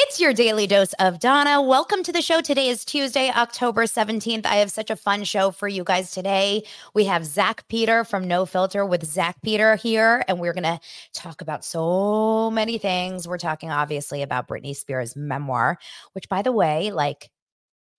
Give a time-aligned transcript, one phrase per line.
[0.00, 1.60] It's your daily dose of Dana.
[1.60, 2.40] Welcome to the show.
[2.40, 4.46] Today is Tuesday, October 17th.
[4.46, 6.62] I have such a fun show for you guys today.
[6.94, 10.78] We have Zack Peter from No Filter with Zack Peter here, and we're going to
[11.14, 13.26] talk about so many things.
[13.26, 15.78] We're talking obviously about Britney Spears' memoir,
[16.12, 17.28] which, by the way, like,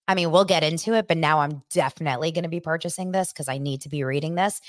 [0.08, 3.34] I mean, we'll get into it, but now I'm definitely going to be purchasing this
[3.34, 4.62] because I need to be reading this.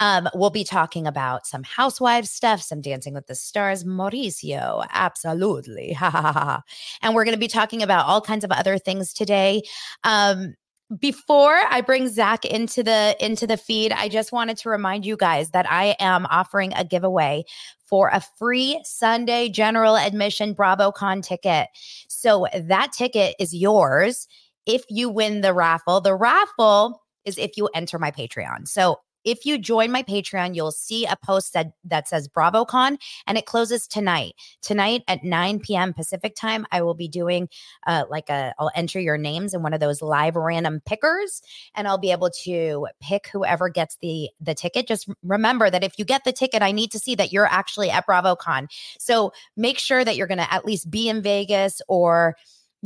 [0.00, 5.96] Um, we'll be talking about some housewives stuff, some Dancing with the Stars, Mauricio, absolutely,
[6.00, 9.62] and we're going to be talking about all kinds of other things today.
[10.04, 10.54] Um,
[11.00, 15.16] before I bring Zack into the into the feed, I just wanted to remind you
[15.16, 17.44] guys that I am offering a giveaway
[17.86, 21.68] for a free Sunday general admission BravoCon ticket.
[22.08, 24.28] So that ticket is yours
[24.66, 26.00] if you win the raffle.
[26.00, 28.68] The raffle is if you enter my Patreon.
[28.68, 32.96] So if you join my Patreon, you'll see a post that, that says BravoCon
[33.26, 34.34] and it closes tonight.
[34.62, 35.92] Tonight at 9 p.m.
[35.92, 37.48] Pacific time, I will be doing
[37.86, 41.42] uh, like a, I'll enter your names in one of those live random pickers
[41.74, 44.86] and I'll be able to pick whoever gets the, the ticket.
[44.86, 47.90] Just remember that if you get the ticket, I need to see that you're actually
[47.90, 48.68] at BravoCon.
[49.00, 52.36] So make sure that you're going to at least be in Vegas or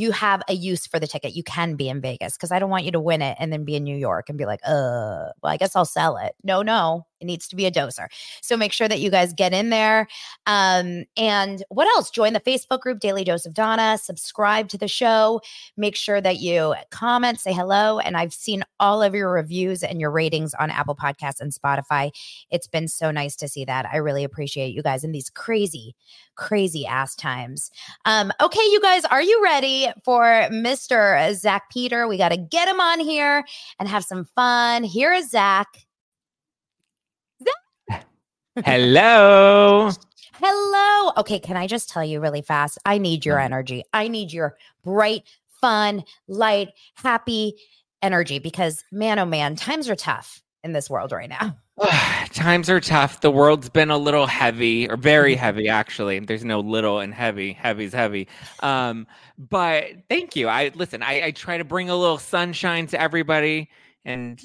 [0.00, 1.36] you have a use for the ticket.
[1.36, 3.64] You can be in Vegas because I don't want you to win it and then
[3.64, 6.34] be in New York and be like, uh, well, I guess I'll sell it.
[6.42, 8.06] No, no, it needs to be a doser.
[8.42, 10.08] So make sure that you guys get in there.
[10.46, 12.10] Um, and what else?
[12.10, 13.98] Join the Facebook group, Daily Dose of Dana.
[13.98, 15.40] subscribe to the show.
[15.76, 17.98] Make sure that you comment, say hello.
[17.98, 22.10] And I've seen all of your reviews and your ratings on Apple Podcasts and Spotify.
[22.50, 23.86] It's been so nice to see that.
[23.92, 25.94] I really appreciate you guys in these crazy,
[26.36, 27.70] crazy ass times.
[28.04, 31.32] Um, okay, you guys, are you ready for Mr.
[31.34, 32.08] Zack Peter?
[32.08, 33.44] We got to get him on here
[33.78, 34.84] and have some fun.
[34.84, 35.68] Here is Zack.
[38.64, 39.90] Hello.
[40.34, 41.12] Hello.
[41.16, 42.78] Okay, can I just tell you really fast?
[42.84, 43.84] I need your energy.
[43.92, 45.22] I need your bright,
[45.60, 47.54] fun, light, happy
[48.02, 51.56] energy because man, oh man, times are tough in this world right now.
[52.32, 53.20] times are tough.
[53.20, 56.18] The world's been a little heavy, or very heavy, actually.
[56.20, 57.54] There's no little and heavy.
[57.54, 58.28] Heavy's heavy.
[58.60, 59.06] Um,
[59.38, 60.48] but thank you.
[60.48, 61.02] I listen.
[61.02, 63.70] I, I try to bring a little sunshine to everybody,
[64.04, 64.40] and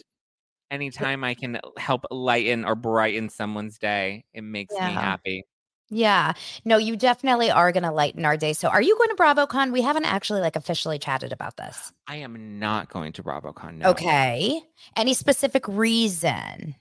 [0.72, 4.88] anytime I can help lighten or brighten someone's day, it makes Yeah.
[4.88, 5.46] me happy.
[5.90, 6.34] Yeah.
[6.66, 8.54] No, you definitely are going to lighten our day.
[8.54, 9.72] So, are you going to BravoCon?
[9.72, 11.92] We haven't actually like officially chatted about this.
[12.08, 13.76] I am not going to BravoCon.
[13.76, 13.92] No.
[13.92, 14.62] Okay.
[14.96, 16.76] Any specific reason?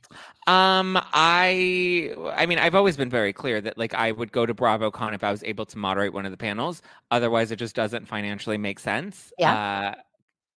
[0.47, 4.55] Um, I, I mean, I've always been very clear that like I would go to
[4.55, 6.83] BravoCon if I was able to moderate one of the panels.
[7.11, 9.33] Otherwise, it just doesn't financially make sense.
[9.39, 9.53] Yeah.
[9.55, 9.95] Uh,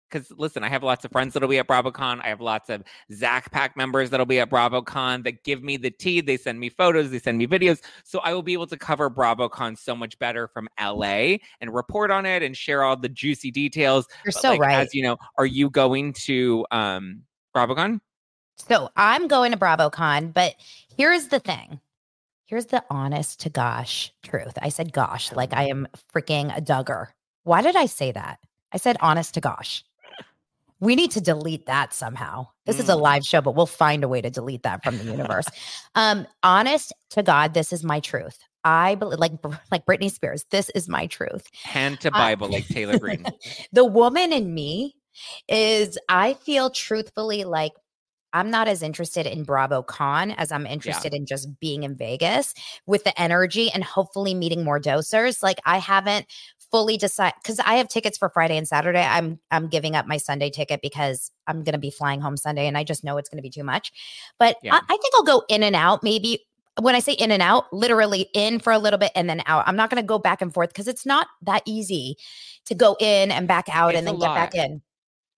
[0.09, 2.22] because listen, I have lots of friends that'll be at BravoCon.
[2.23, 5.91] I have lots of Zack Pack members that'll be at BravoCon that give me the
[5.91, 6.22] tea.
[6.22, 7.81] They send me photos, they send me videos.
[8.03, 12.12] So I will be able to cover BravoCon so much better from LA and report
[12.12, 14.07] on it and share all the juicy details.
[14.23, 14.79] You're But, so like, right.
[14.79, 17.24] As you know, are you going to um
[17.56, 18.00] BravoCon?
[18.56, 20.56] So, I'm going to BravoCon, but
[20.95, 21.79] here's the thing.
[22.45, 24.57] Here's the honest to gosh truth.
[24.62, 27.07] I said gosh, like I am freaking a Duggar.
[27.44, 28.39] Why did I say that?
[28.72, 29.84] I said honest to gosh.
[30.79, 32.47] We need to delete that somehow.
[32.65, 33.01] This is a Mm.
[33.01, 35.47] live show, but we'll find a way to delete that from the universe.
[35.95, 38.38] um, honest to God, this is my truth.
[38.63, 39.31] I believe, like
[39.71, 41.47] like Britney Spears, this is my truth.
[41.63, 43.25] Hand to Bible like Taylor Greene.
[43.71, 44.95] the woman in me
[45.47, 47.71] is I feel truthfully like
[48.33, 52.53] I'm not as interested in Bravo Con as I'm interested in just being in Vegas
[52.85, 55.41] with the energy and hopefully meeting more dosers.
[55.41, 56.27] Like I haven't
[56.72, 59.04] fully decide because I have tickets for Friday and Saturday.
[59.04, 62.78] I'm I'm giving up my Sunday ticket because I'm gonna be flying home Sunday and
[62.78, 63.92] I just know it's gonna be too much.
[64.40, 64.75] But Yeah.
[64.75, 66.44] I, I think I'll go in and out maybe.
[66.80, 69.64] When I say in and out, literally in for a little bit and then out.
[69.68, 72.18] I'm not going to go back and forth because it's not that easy
[72.66, 74.84] to go in and back out It's and then get back in.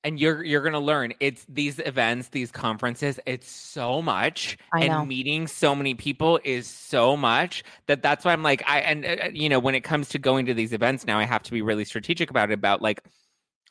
[0.03, 5.47] And you're you're gonna learn it's these events these conferences it's so much and meeting
[5.47, 9.49] so many people is so much that that's why i'm like i and uh, you
[9.49, 11.85] know when it comes to going to these events now i have to be really
[11.85, 13.01] strategic about it about like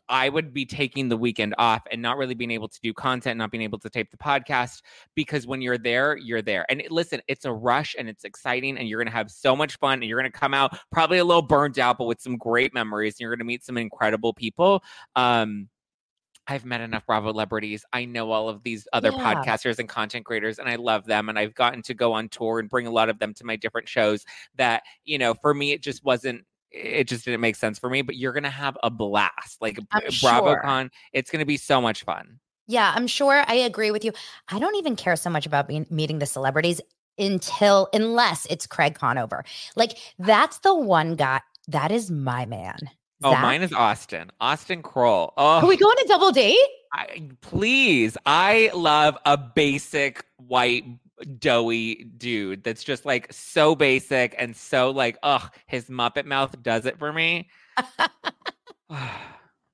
[0.08, 3.36] I would be taking the weekend off and not really being able to do content,
[3.36, 4.80] not being able to tape the podcast
[5.14, 6.64] because when you're there, you're there.
[6.70, 9.76] And listen, it's a rush and it's exciting and you're going to have so much
[9.78, 12.38] fun and you're going to come out probably a little burned out, but with some
[12.38, 13.14] great memories.
[13.14, 14.82] And you're going to meet some incredible people.
[15.14, 15.68] Um,
[16.48, 17.84] I've met enough Bravo celebrities.
[17.92, 19.34] I know all of these other Yeah.
[19.34, 21.28] podcasters and content creators, and I love them.
[21.28, 23.56] And I've gotten to go on tour and bring a lot of them to my
[23.56, 24.24] different shows.
[24.56, 26.44] That you know, for me, it just wasn't.
[26.70, 28.02] It just didn't make sense for me.
[28.02, 30.30] But you're gonna have a blast, like I'm sure.
[30.30, 30.90] BravoCon.
[31.12, 32.40] It's gonna be so much fun.
[32.66, 34.12] Yeah, I'm sure I agree with you.
[34.48, 36.80] I don't even care so much about being, meeting the celebrities
[37.18, 39.44] until unless it's Craig Conover.
[39.74, 42.90] Like that's the one guy that is my man.
[43.22, 43.42] Oh, Zack.
[43.42, 44.30] mine is Austen.
[44.40, 45.32] Austen Kroll.
[45.36, 46.56] Oh, Are we going to double date?
[46.92, 48.16] I, please.
[48.26, 50.84] I love a basic white
[51.38, 56.86] doughy dude that's just like so basic and so like, ugh, his Muppet mouth does
[56.86, 57.48] it for me.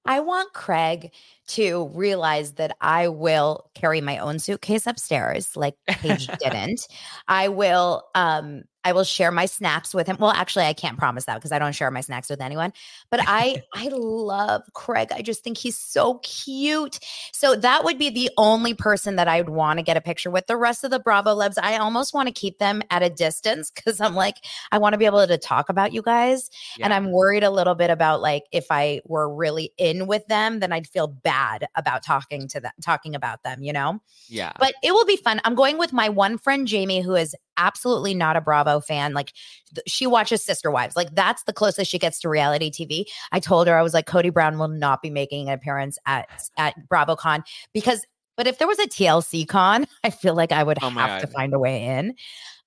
[0.06, 1.12] I want Craig
[1.48, 6.86] to realize that I will carry my own suitcase upstairs like Paige didn't.
[7.26, 10.16] I will um I will share my snacks with him.
[10.20, 12.72] Well, actually I can't promise that because I don't share my snacks with anyone.
[13.10, 15.08] But I I love Craig.
[15.12, 16.98] I just think he's so cute.
[17.32, 20.30] So that would be the only person that I would want to get a picture
[20.30, 20.46] with.
[20.46, 23.70] The rest of the Bravo Lebs, I almost want to keep them at a distance
[23.70, 24.36] because I'm like,
[24.70, 26.50] I want to be able to talk about you guys.
[26.80, 30.60] And I'm worried a little bit about like if I were really in with them,
[30.60, 34.00] then I'd feel bad about talking to them, talking about them, you know?
[34.28, 34.52] yeah.
[34.58, 35.40] But it will be fun.
[35.44, 39.14] I'm going with my one friend, Jamie, who is absolutely not a Bravo fan.
[39.14, 39.32] Like
[39.74, 40.96] th- she watches Sister Wives.
[40.96, 43.04] Like that's the closest she gets to reality TV.
[43.32, 46.28] I told her, I was like, Cody Brown will not be making an appearance at,
[46.58, 47.42] at BravoCon
[47.72, 48.06] because,
[48.36, 51.26] but if there was a TLC con, I feel like I would Oh have to
[51.26, 52.14] find a way in.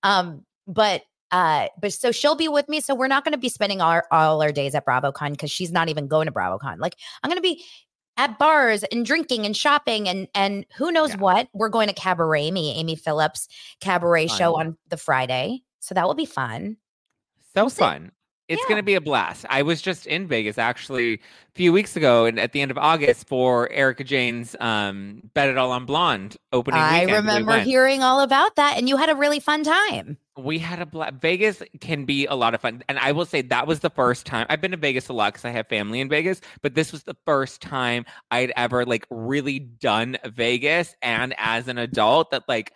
[0.04, 2.80] Um, but uh, but so she'll be with me.
[2.80, 5.72] So we're not going to be spending our all our days at BravoCon because she's
[5.72, 6.80] not even going to BravoCon.
[6.80, 7.66] Like I'm going to be
[8.18, 11.18] at bars and drinking and shopping and and who knows Yeah.
[11.18, 11.50] what.
[11.54, 13.48] We're going to Cabaret, me, Amy Phillips
[13.80, 15.62] cabaret show on the Friday.
[15.80, 16.78] So that will be fun.
[17.56, 18.12] so fun.
[18.47, 18.67] It's Yeah.
[18.69, 19.45] going to be a blast.
[19.49, 21.19] I was just in Vegas actually a
[21.55, 25.57] few weeks ago and at the end of August for Erika Jayne's um, Bet It
[25.57, 27.11] All on Blonde opening I weekend.
[27.11, 27.67] We remember went.
[27.67, 30.17] hearing all about that, and you had a really fun time.
[30.38, 33.41] We had a bla- Vegas can be a lot of fun, and I will say
[33.41, 35.99] that was the first time I've been to Vegas a lot because I have family
[35.99, 36.39] in Vegas.
[36.61, 41.77] But this was the first time I'd ever like really done Vegas, and as an
[41.77, 42.71] adult, that like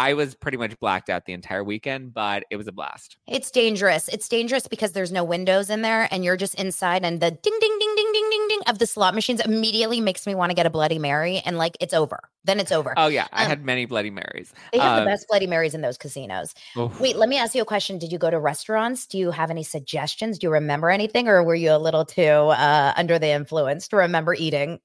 [0.00, 3.18] I was pretty much blacked out the entire weekend, but it was a blast.
[3.26, 4.08] It's dangerous.
[4.08, 7.58] It's dangerous because there's no windows in there and you're just inside and the ding
[7.60, 10.54] ding ding ding ding ding ding of the slot machines immediately makes me want to
[10.54, 12.20] get a bloody mary and like it's over.
[12.44, 12.94] Then it's over.
[12.96, 14.54] Oh yeah, I Um, had many Bloody Marys.
[14.72, 16.54] they have um, the best bloody marys in those casinos.
[16.78, 16.98] Oof.
[16.98, 17.98] Wait, let me ask you a question.
[17.98, 19.06] Did you go to restaurants?
[19.06, 20.38] Do you have any suggestions?
[20.38, 23.96] Do you remember anything or were you a little too uh, under the influence to
[23.96, 24.80] remember eating?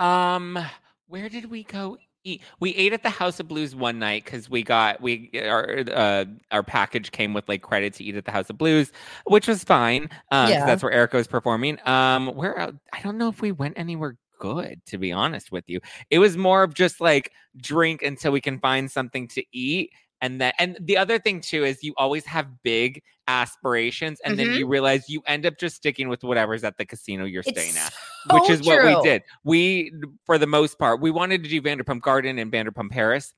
[0.00, 0.58] Um,
[1.06, 1.98] where did we go?
[2.24, 6.24] We ate at the House of Blues one night because we got we our uh
[6.50, 8.92] our package came with like credit to eat at the House of Blues,
[9.26, 10.08] which was fine.
[10.30, 10.66] Um, Yeah.
[10.66, 11.78] that's where Erika was performing.
[11.88, 15.80] Um, where I don't know if we went anywhere good to be honest with you.
[16.10, 19.90] It was more of just like drink until we can find something to eat.
[20.20, 24.48] And then, and the other thing too is you always have big aspirations, and then
[24.48, 24.58] Mhm.
[24.58, 27.78] you realize you end up just sticking with whatever's at the casino you're staying It's
[27.78, 27.94] at
[28.30, 29.22] which so is what we did.
[29.44, 29.92] We,
[30.26, 33.32] for the most part, we wanted to do Vanderpump Garden and Vanderpump Paris.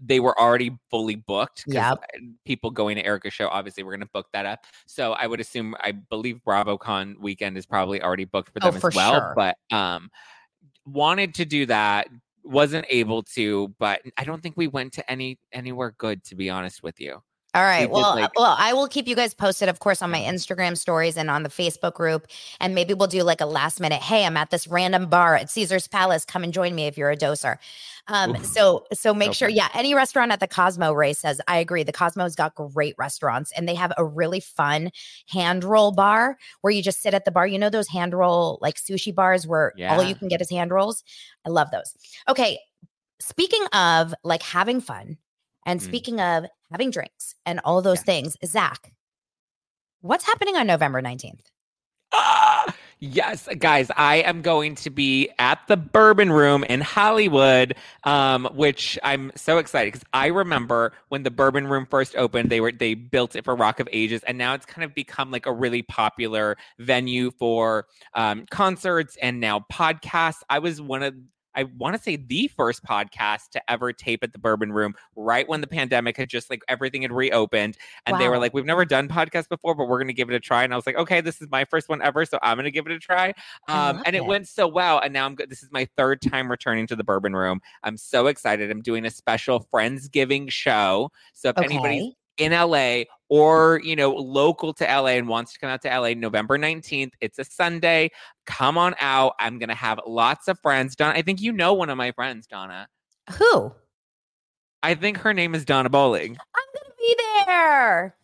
[0.00, 1.64] They were already fully booked.
[1.66, 1.98] Yep.
[1.98, 4.64] uh, People going to Erika's show, obviously, we're going to book that up.
[4.86, 8.80] So I would assume, I believe BravoCon weekend is probably already booked for Oh, them
[8.80, 9.12] for as well.
[9.12, 9.32] sure.
[9.36, 10.10] But um,
[10.86, 12.08] wanted to do that,
[12.44, 13.74] wasn't able to.
[13.78, 17.22] But I don't think we went to any anywhere good, to be honest with you.
[17.54, 17.82] All right.
[17.82, 20.76] did, Well, like- well, I will keep you guys posted, of course, on my Instagram
[20.76, 22.26] stories and on the Facebook group.
[22.60, 24.00] And maybe we'll do like a last minute.
[24.00, 26.24] Hey, I'm at this random bar at Caesar's Palace.
[26.24, 27.58] Come and join me if you're a doser.
[28.08, 29.68] Um, so so make sure, yeah.
[29.74, 31.82] Any restaurant at the Cosmo Ray says, I agree.
[31.84, 34.90] The Cosmo's got great restaurants and they have a really fun
[35.28, 37.46] hand roll bar where you just sit at the bar.
[37.46, 40.70] You know those hand roll like sushi bars where all you can get is hand
[40.72, 41.04] rolls.
[41.44, 41.94] I love those.
[42.28, 42.58] Okay.
[43.20, 45.16] Speaking of like having fun
[45.64, 45.84] and Mm.
[45.84, 48.04] speaking of having drinks and all those Yes.
[48.04, 48.92] things, Zach,
[50.00, 51.40] what's happening on November 19th?
[52.14, 57.74] Ah, yes, guys, I am going to be at the Bourbon Room in Hollywood,
[58.04, 62.60] um, which I'm so excited because I remember when the Bourbon Room first opened, they
[62.60, 65.46] were they built it for Rock of Ages, and now it's kind of become like
[65.46, 70.42] a really popular venue for um, concerts and now podcasts.
[70.50, 71.14] I was one of
[71.54, 75.48] I want to say the first podcast to ever tape at the Bourbon Room right
[75.48, 77.76] when the pandemic had just like everything had reopened.
[78.06, 78.18] And wow.
[78.18, 80.40] they were like, We've never done podcasts before, but we're going to give it a
[80.40, 80.64] try.
[80.64, 82.24] And I was like, Okay, this is my first one ever.
[82.24, 83.32] So I'm going to give it a try.
[83.68, 84.98] Um, and it, it went so well.
[84.98, 85.50] And now I'm good.
[85.50, 87.60] This is my third time returning to the Bourbon Room.
[87.82, 88.70] I'm so excited.
[88.70, 91.10] I'm doing a special Friendsgiving show.
[91.32, 91.66] So if okay.
[91.66, 95.88] anybody's in LA or, you know, local to LA and wants to come out to
[95.88, 98.10] LA November 19th, it's a Sunday.
[98.46, 99.34] Come on out.
[99.38, 100.96] I'm going to have lots of friends.
[100.96, 102.88] Dana, I think you know one of my friends, Dana.
[103.38, 103.72] Who?
[104.82, 106.36] I think her name is Dana Bowling.
[106.54, 108.16] I'm going to be there.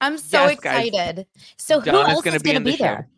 [0.00, 1.16] I'm so yes, excited.
[1.16, 1.24] Guys.
[1.56, 3.08] So who Dana's else gonna is going to be, be there?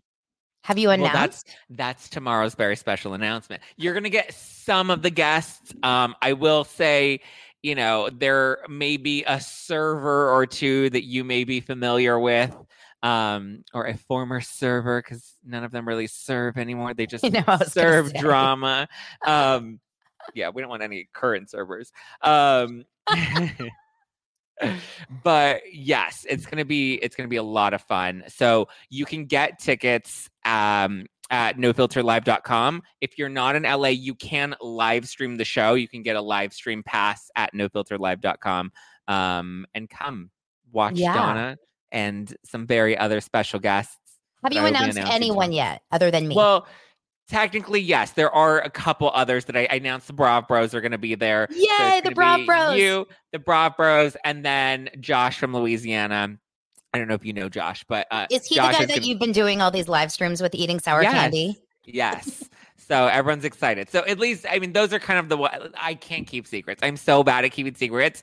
[0.62, 1.14] Have you announced?
[1.14, 3.62] Well, that's that's tomorrow's very special announcement.
[3.76, 5.72] You're going to get some of the guests.
[5.84, 7.20] Um, I will say
[7.66, 12.56] you know, there may be a server or two that you may be familiar with,
[13.02, 16.94] um, or a former server, because none of them really serve anymore.
[16.94, 18.86] They just you know, serve drama.
[19.26, 19.80] Um,
[20.32, 21.90] yeah, we don't want any current servers.
[22.22, 22.84] Um,
[25.24, 28.22] but yes, it's gonna be it's gonna be a lot of fun.
[28.28, 32.82] So you can get tickets um at nofilterlive.com.
[33.00, 35.74] If you're not in LA, you can live stream the show.
[35.74, 38.72] You can get a live stream pass at nofilterlive.com
[39.08, 40.30] um, and come
[40.72, 41.12] watch yeah.
[41.12, 41.58] Dana
[41.92, 43.96] and some very other special guests.
[44.42, 46.36] Have you announced anyone yet other than me?
[46.36, 46.66] Well,
[47.28, 48.12] technically, yes.
[48.12, 50.06] There are a couple others that I, I announced.
[50.06, 51.48] The Brav Bros are going to be there.
[51.50, 52.76] Yay, so the Brav Bros.
[52.76, 56.38] You, the Brav Bros, and then Josh from Louisiana
[56.92, 58.94] I don't know if you know Josh, but uh, is he Josh the guy that
[58.94, 59.06] gonna...
[59.06, 61.12] you've been doing all these live streams with eating sour yes.
[61.12, 61.58] candy?
[61.84, 62.48] Yes.
[62.76, 63.90] so everyone's excited.
[63.90, 66.82] So at least, I mean, those are kind of the I can't keep secrets.
[66.82, 68.22] I'm so bad at keeping secrets.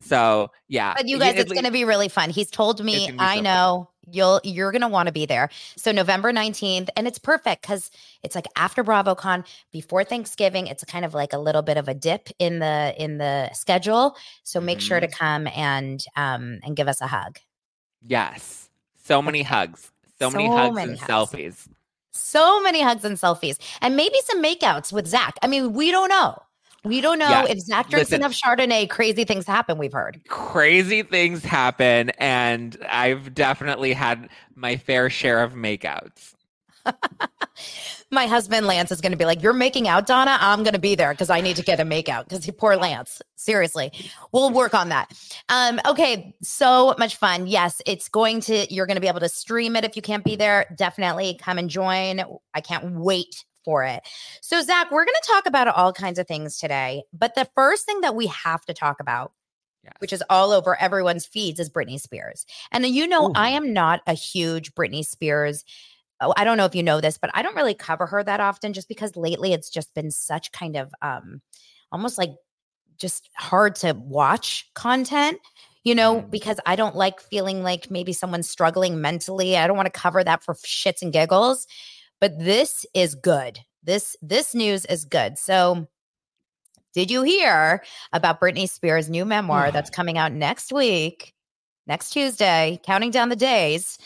[0.00, 0.94] So yeah.
[0.96, 2.30] But you guys, it's going to be really fun.
[2.30, 4.14] He's told me, I so know fun.
[4.14, 5.48] you'll you're going to want to be there.
[5.76, 7.90] So November 19th, and it's perfect because
[8.22, 10.66] it's like after BravoCon, before Thanksgiving.
[10.66, 14.16] It's kind of like a little bit of a dip in the in the schedule.
[14.42, 14.86] So make mm-hmm.
[14.86, 15.24] sure to mm-hmm.
[15.24, 17.38] come and um and give us a hug.
[18.06, 18.68] Yes.
[19.02, 19.92] So many hugs.
[20.18, 21.10] So, so many hugs many and hugs.
[21.32, 21.68] selfies.
[22.12, 23.58] So many hugs and selfies.
[23.82, 25.36] And maybe some makeouts with Zack.
[25.42, 26.42] I mean, we don't know.
[26.84, 28.88] We don't know if Zack drinks Listen, enough Chardonnay.
[28.88, 29.76] Crazy things happen.
[29.76, 36.34] We've heard crazy things happen, and I've definitely had my fair share of makeouts.
[38.10, 40.38] my husband Lance is going to be like, "You're making out, Dana.
[40.40, 42.76] I'm going to be there because I need to get a makeout." Because he poor
[42.76, 43.20] Lance.
[43.36, 43.92] Seriously,
[44.32, 45.12] we'll work on that.
[45.48, 47.46] Um, okay, so much fun.
[47.46, 48.72] Yes, it's going to.
[48.72, 50.66] You're going to be able to stream it if you can't be there.
[50.76, 52.22] Definitely come and join.
[52.54, 54.02] I can't wait for it.
[54.40, 57.02] So, Zack, we're going to talk about all kinds of things today.
[57.12, 59.32] But the first thing that we have to talk about
[59.86, 59.94] Yes.
[60.00, 62.44] which is all over everyone's feeds, is Britney Spears.
[62.72, 63.32] And you know, Ooh.
[63.36, 65.64] I am not a huge Britney Spears
[66.20, 68.40] oh, I don't know if you know this, but I don't really cover her that
[68.40, 71.40] often just because lately it's just been such kind of um
[71.92, 72.32] almost like
[72.98, 75.38] just hard to watch content,
[75.84, 76.30] you know, mm.
[76.30, 79.56] because I don't like feeling like maybe someone's struggling mentally.
[79.56, 81.66] I don't want to cover that for shits and giggles.
[82.20, 83.60] But this is good.
[83.82, 85.38] This this news is good.
[85.38, 85.86] So
[86.94, 91.34] did you hear about Britney Spears' new memoir that's coming out next week,
[91.86, 93.98] next Tuesday, counting down the days?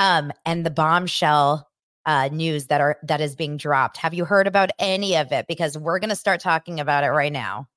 [0.00, 1.68] Um, and the bombshell
[2.06, 3.98] uh, news that are that is being dropped.
[3.98, 5.46] Have you heard about any of it?
[5.46, 7.68] Because we're going to start talking about it right now.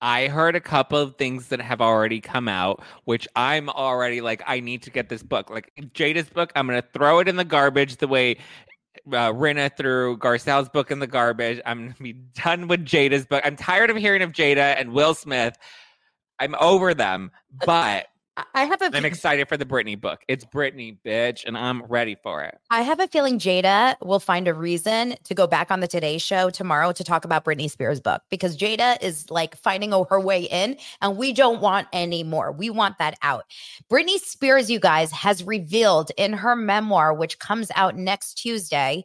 [0.00, 4.42] I heard a couple of things that have already come out, which I'm already like,
[4.46, 5.50] I need to get this book.
[5.50, 8.36] Like Jada's book, I'm going to throw it in the garbage the way
[9.08, 11.60] uh, Rinna threw Garcelle's book in the garbage.
[11.64, 13.42] I'm going to be done with Jada's book.
[13.44, 15.56] I'm tired of hearing of Jada and Will Smith.
[16.38, 17.30] I'm over them,
[17.64, 18.90] but I have a.
[18.92, 20.22] I'm excited for the Britney book.
[20.26, 22.58] It's Britney, bitch, and I'm ready for it.
[22.70, 26.18] I have a feeling Jada will find a reason to go back on the Today
[26.18, 30.44] Show tomorrow to talk about Britney Spears' book because Jada is like finding her way
[30.44, 32.50] in, and we don't want any more.
[32.50, 33.44] We want that out.
[33.88, 39.04] Britney Spears, you guys, has revealed in her memoir, which comes out next Tuesday,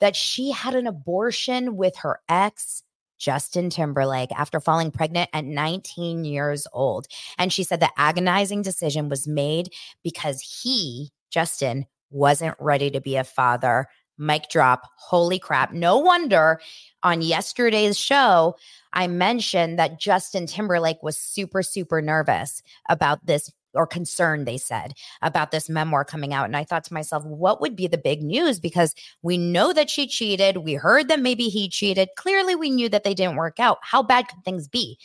[0.00, 2.82] that she had an abortion with her ex
[3.18, 7.06] Justin Timberlake after falling pregnant at 19 years old.
[7.38, 9.70] And she said the agonizing decision was made
[10.02, 13.88] because he, Justin, wasn't ready to be a father.
[14.16, 14.88] Mic drop.
[14.96, 15.72] Holy crap.
[15.72, 16.60] No wonder
[17.02, 18.54] on yesterday's show,
[18.92, 24.94] I mentioned that Justin Timberlake was super, super nervous about this or concern, they said,
[25.22, 26.46] about this memoir coming out.
[26.46, 28.60] And I thought to myself, what would be the big news?
[28.60, 30.58] Because we know that she cheated.
[30.58, 32.08] We heard that maybe he cheated.
[32.16, 33.78] Clearly, we knew that they didn't work out.
[33.82, 34.98] How bad could things be?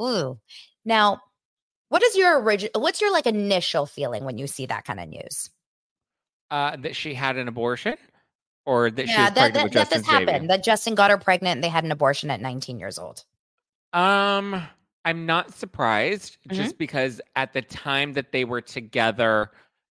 [0.00, 0.38] Ooh.
[0.84, 1.20] Now,
[1.88, 5.08] what is your original, what's your like initial feeling when you see that kind of
[5.08, 5.50] news?
[6.50, 7.96] Uh, that she had an abortion.
[8.66, 10.30] or that she yeah, that, pregnant that, with that this baby.
[10.30, 10.50] happened.
[10.50, 13.24] That Justin got her pregnant and they had an abortion at 19 years old.
[13.92, 14.62] Um,
[15.04, 16.54] I'm not surprised Mhm.
[16.56, 19.50] just because at the time that they were together,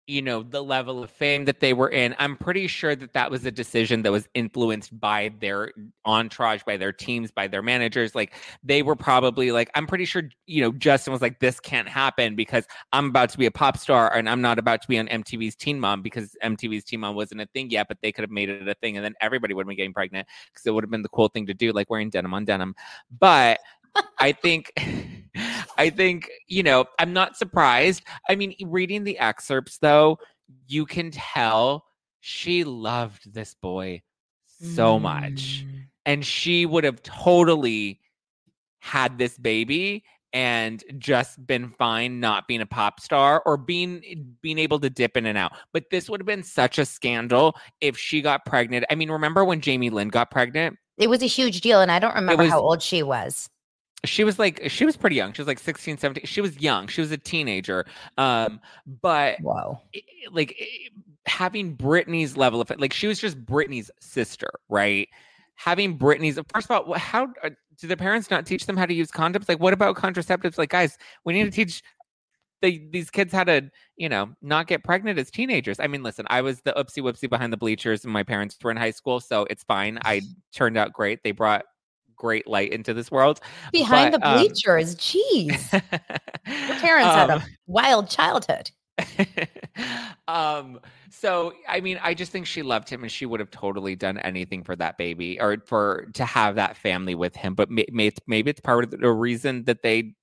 [0.09, 3.29] you know, the level of fame that they were in, I'm pretty sure that that
[3.29, 5.73] was a decision that was influenced by their
[6.05, 8.15] entourage, by their teams, by their managers.
[8.15, 8.33] Like
[8.63, 12.37] they were probably like, I'm pretty sure, you know, Justin was like, this can't happen
[12.37, 15.09] because I'm about to be a pop star and I'm not about to be on
[15.09, 18.31] MTV's Teen Mom because MTV's Teen Mom wasn't a thing yet, but they could have
[18.31, 20.85] made it a thing and then everybody would have been getting pregnant because it would
[20.85, 22.75] have been the cool thing to do, like wearing denim on denim.
[23.19, 23.59] But
[24.19, 24.73] I think
[25.77, 28.03] I think, you know, I'm not surprised.
[28.29, 30.17] I mean, reading the excerpts though,
[30.67, 31.85] you can tell
[32.19, 34.01] she loved this boy
[34.47, 35.65] so much.
[35.65, 35.83] Mm.
[36.05, 37.99] And she would have totally
[38.79, 44.57] had this baby and just been fine not being a pop star or being being
[44.57, 45.53] able to dip in and out.
[45.73, 48.85] But this would have been such a scandal if she got pregnant.
[48.89, 50.77] I mean, remember when Jamie Lynn got pregnant?
[50.97, 51.81] It was a huge deal.
[51.81, 53.49] And I don't remember was- how old she was.
[54.05, 55.33] She was like she was pretty young.
[55.33, 56.87] She was like 16 17 she was young.
[56.87, 57.85] She was a teenager.
[58.17, 58.59] Um
[59.01, 59.81] but wow.
[59.95, 60.89] i- i- like i-
[61.29, 65.09] having Britney's level of like she was just Britney's sister right?
[65.55, 67.49] Having Britney's first of all how uh,
[67.79, 69.49] do the parents not teach them how to use condoms?
[69.49, 70.57] Like what about contraceptives?
[70.57, 71.81] Like guys we need to teach
[72.61, 75.79] the, these kids how to you know not get pregnant as teenagers.
[75.79, 78.71] I mean listen i was the oopsie whoopsie behind the bleachers and my parents were
[78.71, 79.99] in high school so it's fine.
[80.05, 80.21] I
[80.53, 81.23] turned out great.
[81.23, 81.65] They brought
[82.17, 83.39] great light into this world
[83.71, 84.95] Behind But, the um, bleachers.
[84.95, 85.71] Jeez.
[85.71, 85.81] Your
[86.79, 88.71] parents had Um, a wild childhood.
[90.27, 90.79] um
[91.11, 94.17] so i mean i just think she loved him and she would have totally done
[94.19, 98.11] anything for that baby or for to have that family with him but may, may,
[98.25, 100.15] maybe it's part of the reason that they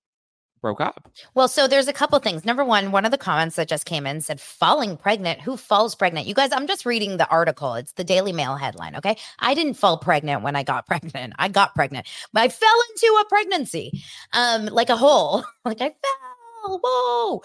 [0.64, 2.47] broke up Well, so there's a couple things.
[2.47, 5.42] Number one, one of the comments that just came in said, falling pregnant.
[5.42, 6.26] Who falls pregnant?
[6.26, 7.75] You guys, I'm just reading the article.
[7.75, 8.97] It's the Daily Mail headline.
[8.97, 9.18] Okay.
[9.40, 11.35] I didn't fall pregnant when I got pregnant.
[11.38, 14.02] I got pregnant, but I fell into a pregnancy,
[14.33, 15.44] um, like a hole.
[15.66, 16.80] like I fell.
[16.83, 17.42] Whoa.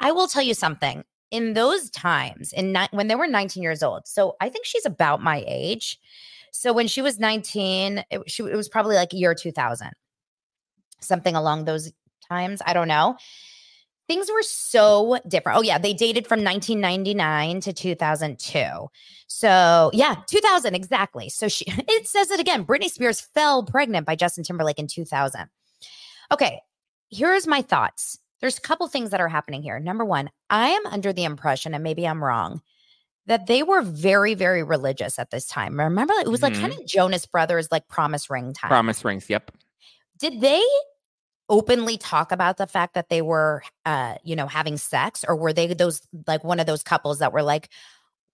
[0.00, 1.04] I will tell you something.
[1.30, 4.86] In those times, in ni- when they were 19 years old, so I think she's
[4.86, 6.00] about my age.
[6.52, 9.90] So when she was 19, it, she, it was probably like year 2000,
[11.00, 11.92] something along those
[12.32, 12.62] times.
[12.64, 13.16] I don't know.
[14.08, 15.58] Things were so different.
[15.58, 15.78] Oh, yeah.
[15.78, 18.88] They dated from 1999 to 2002.
[19.28, 21.28] So, yeah, 2000, exactly.
[21.28, 22.64] So, she, it says it again.
[22.64, 25.48] Britney Spears fell pregnant by Justin Timberlake in 2000.
[26.32, 26.60] Okay.
[27.10, 28.18] Here's my thoughts.
[28.40, 29.78] There's a couple things that are happening here.
[29.78, 32.60] Number one, I am under the impression, and maybe I'm wrong,
[33.26, 35.78] that they were very, very religious at this time.
[35.78, 36.60] Remember, it was like Mhm.
[36.60, 39.52] kind of Jonas Brothers, like promise ring time promise rings yep
[40.18, 40.62] did they
[41.48, 45.52] openly talk about the fact that they were uh you know having sex or were
[45.52, 47.68] they those like one of those couples that were like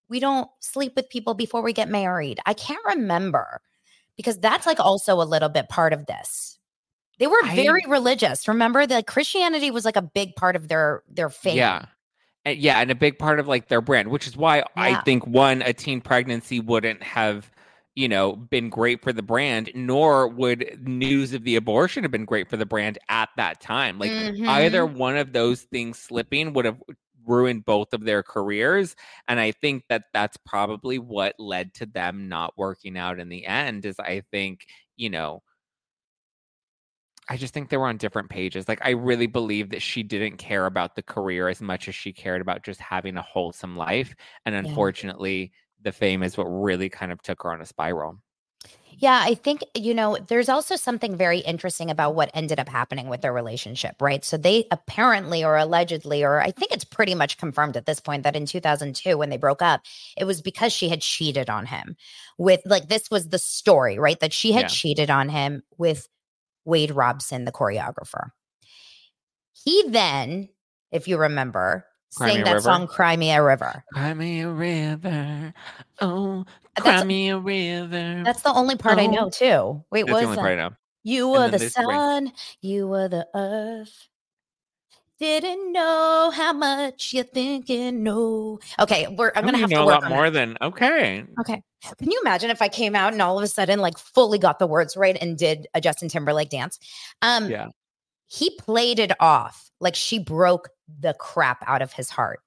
[0.08, 2.40] we don't sleep with people before we get married.
[2.46, 3.60] I can't remember
[4.16, 6.58] because that's like also a little bit part of this.
[7.18, 8.48] They were I- very religious.
[8.48, 11.56] Remember that christianity was like a big part of their their faith.
[11.56, 11.86] Yeah.
[12.44, 15.26] And, yeah and a big part of like their brand which is why i think
[15.26, 17.50] one a teen pregnancy wouldn't have
[17.98, 22.24] you know been great for the brand nor would news of the abortion have been
[22.24, 24.86] great for the brand at that time like either Mhm.
[24.86, 26.80] one of those things slipping would have
[27.26, 28.94] ruined both of their careers
[29.26, 33.44] and i think that that's probably what led to them not working out in the
[33.46, 35.42] end is i think you know
[37.30, 38.68] I just think they were on different pages.
[38.68, 42.12] Like I really believe that she didn't care about the career as much as she
[42.12, 44.14] cared about just having a wholesome life.
[44.46, 48.18] And unfortunately, the fame is what really kind of took her on a spiral.
[49.00, 53.08] Yeah, I think, you know, there's also something very interesting about what ended up happening
[53.08, 54.24] with their relationship, right?
[54.24, 58.24] So they apparently or allegedly, or I think it's pretty much confirmed at this point
[58.24, 59.82] that in 2002, when they broke up,
[60.16, 61.96] it was because she had cheated on him
[62.38, 64.18] with, like, this was the story, right?
[64.18, 64.68] That she had Yeah.
[64.68, 66.08] cheated on him with
[66.64, 68.30] Wade Robson, the choreographer.
[69.52, 70.48] He then,
[70.90, 72.60] if you remember, Cry sang that River?
[72.62, 73.84] song Cry Me a River.
[73.92, 75.52] Cry me a river.
[76.00, 76.44] Oh,
[76.76, 78.22] That's- cry me a river.
[78.24, 79.10] That's the only part I Oh.
[79.10, 79.84] know too.
[79.90, 80.44] Wait, That's what only that?
[80.46, 80.70] I know.
[81.04, 84.08] You were the sun, you were the earth.
[85.20, 88.04] Didn't know how much you're thinking.
[88.04, 88.60] No.
[88.78, 89.32] Okay, we're.
[89.34, 90.30] I'm Oh, gonna have know to a lot more more.
[90.30, 91.24] than okay.
[91.40, 91.60] Okay.
[91.98, 94.58] Can you imagine if I came out and all of a sudden, like, fully got
[94.60, 96.78] the words right and did a Justin Timberlake dance?
[97.22, 97.68] Um, Yeah.
[98.28, 100.68] He played it off like she broke
[101.00, 102.40] the crap out of his heart.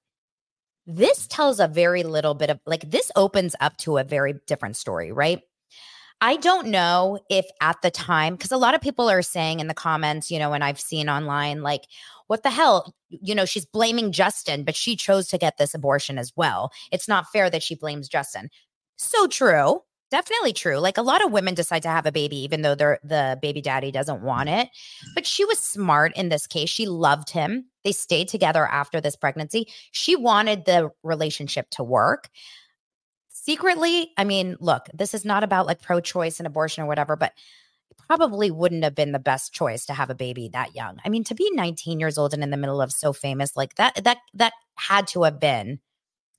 [0.88, 4.78] This tells a very little bit of like this opens up to a very different
[4.78, 5.42] story, right?
[6.24, 9.68] I don't know if at the time, because a lot of people are saying in
[9.68, 11.86] the comments, you know, and I've seen online, like,
[12.28, 12.94] what the hell?
[13.10, 16.72] You know, she's blaming Justin, but she chose to get this abortion as well.
[16.92, 18.50] It's not fair that she blames Justin.
[18.98, 19.82] So true.
[20.12, 20.78] Definitely true.
[20.78, 23.62] Like a lot of women decide to have a baby even though their the baby
[23.62, 24.60] daddy doesn't want mm-hmm.
[24.60, 24.70] it.
[25.16, 26.70] But she was smart in this case.
[26.70, 27.66] She loved him.
[27.86, 29.68] They stayed together after this pregnancy.
[29.92, 32.30] She wanted the relationship to work.
[33.30, 37.34] Secretly, I mean, look, this is not about like pro-choice and abortion or whatever, but
[38.06, 41.00] probably wouldn't have been the best choice to have a baby that young.
[41.06, 43.76] I mean, to be 19 years old and in the middle of so famous like
[43.76, 45.80] that that that had to have been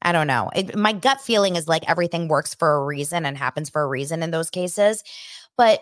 [0.02, 0.50] I don't know.
[0.54, 3.88] It, my gut feeling is like everything works for a reason and happens for a
[3.88, 5.02] reason in those cases.
[5.56, 5.80] But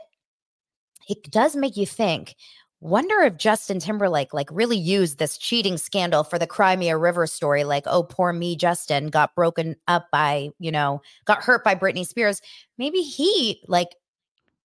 [1.09, 2.37] it does make you think
[2.81, 6.97] wonder if Justin Timberlake like really used this cheating scandal for the Cry Me a
[6.97, 11.63] River story like oh poor me Justin got broken up by you know got hurt
[11.63, 12.41] by Britney Spears
[12.79, 13.95] maybe he like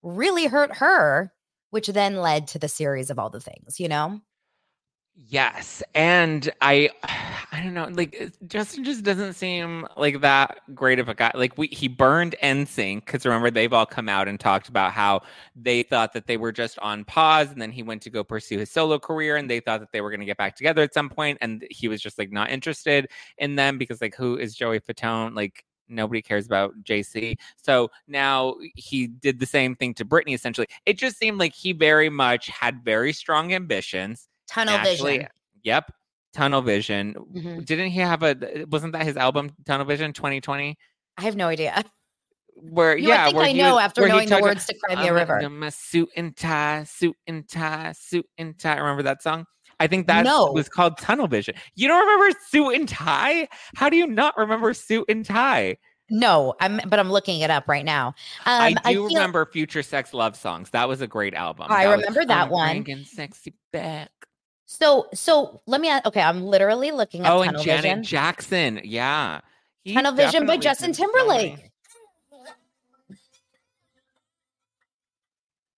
[0.01, 1.31] really hurt her
[1.71, 4.21] which then led to the series of all the things you know
[5.17, 6.89] Yes, and I,
[7.51, 11.31] I don't know, like Justin just doesn't seem like that great of a guy.
[11.33, 15.21] Like we, he burned NSYNC because remember they've all come out and talked about how
[15.55, 18.59] they thought that they were just on pause, and then he went to go pursue
[18.59, 20.93] his solo career, and they thought that they were going to get back together at
[20.93, 24.53] some point, and he was just like not interested in them because like who is
[24.53, 25.33] Joey Fatone?
[25.33, 27.37] Like nobody cares about JC.
[27.55, 30.67] So now he did the same thing to Britney essentially.
[30.85, 35.29] It just seemed like he very much had very strong ambitions tunnel Actually, vision
[35.63, 35.91] yep
[36.33, 37.65] tunnel vision Mhm.
[37.65, 40.77] didn't he have a wasn't that his album tunnel vision 2020
[41.17, 41.83] I have no idea.
[42.55, 45.07] where You yeah think where I he know was- after knowing the words to Crimea
[45.09, 45.49] "I'm River.
[45.49, 49.45] my suit and tie suit and tie suit and tie remember that song
[49.79, 50.51] I think that No.
[50.53, 51.53] was called Tunnel Vision.
[51.75, 53.49] You don't remember Suit and Tie?
[53.75, 55.75] How do you not remember Suit and Tie?
[56.09, 58.09] No, I'm but I'm looking it up right now.
[58.45, 60.69] Um, I do feel- remember Future Sex Love Songs.
[60.69, 61.67] That was a great album.
[61.69, 64.11] I That was, remember that "I'm one." sexy back.
[64.65, 68.03] So so let me okay, I'm literally looking at Oh, and Janet Vision.
[68.03, 68.81] Jackson.
[68.83, 69.41] Yeah.
[69.83, 71.71] He Tunnel Vision by Justin Timberlake.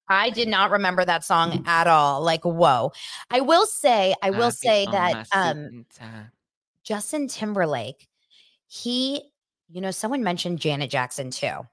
[0.10, 2.22] I did not remember that song at all.
[2.22, 2.94] Like, whoa.
[3.30, 5.86] I will say, I will I'll say that um.
[6.84, 8.08] Justin Timberlake,
[8.68, 9.22] he,
[9.70, 11.68] you know, someone mentioned Janet Jackson too.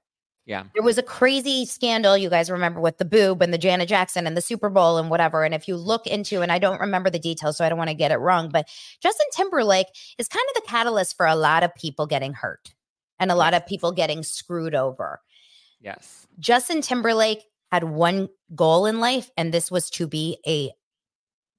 [0.45, 0.65] Yeah.
[0.75, 4.27] There was a crazy scandal, you guys remember, with the boob and the Janet Jackson
[4.27, 5.43] and the Super Bowl and whatever.
[5.43, 7.89] And if you look into, and I don't remember the details, so I don't want
[7.89, 8.67] to get it wrong, but
[9.01, 9.87] Justin Timberlake
[10.19, 12.75] is kind of the catalyst for a lot of people getting hurt
[13.19, 15.19] and a lot of people getting screwed over.
[15.81, 16.27] Yes.
[16.39, 20.71] Justin Timberlake had one goal in life, and this was to be a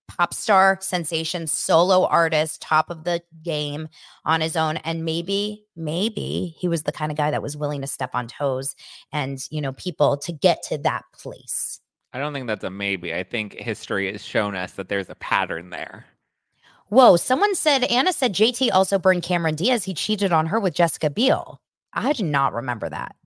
[0.09, 3.89] pop star sensation, solo artist, top of the game
[4.25, 4.77] on his own.
[4.79, 8.29] And maybe, maybe he was the kind of guy that was willing to step on
[8.29, 8.75] toes
[9.13, 11.81] and, you know, people to get to that place.
[12.13, 13.15] I don't think that's a maybe.
[13.15, 16.07] I think history has shown us that there's a pattern there.
[16.89, 19.85] Whoa, someone said, Anna said JT also burned Cameron Diaz.
[19.85, 21.61] He cheated on her with Jessica Biel.
[21.93, 23.17] I did not remember that.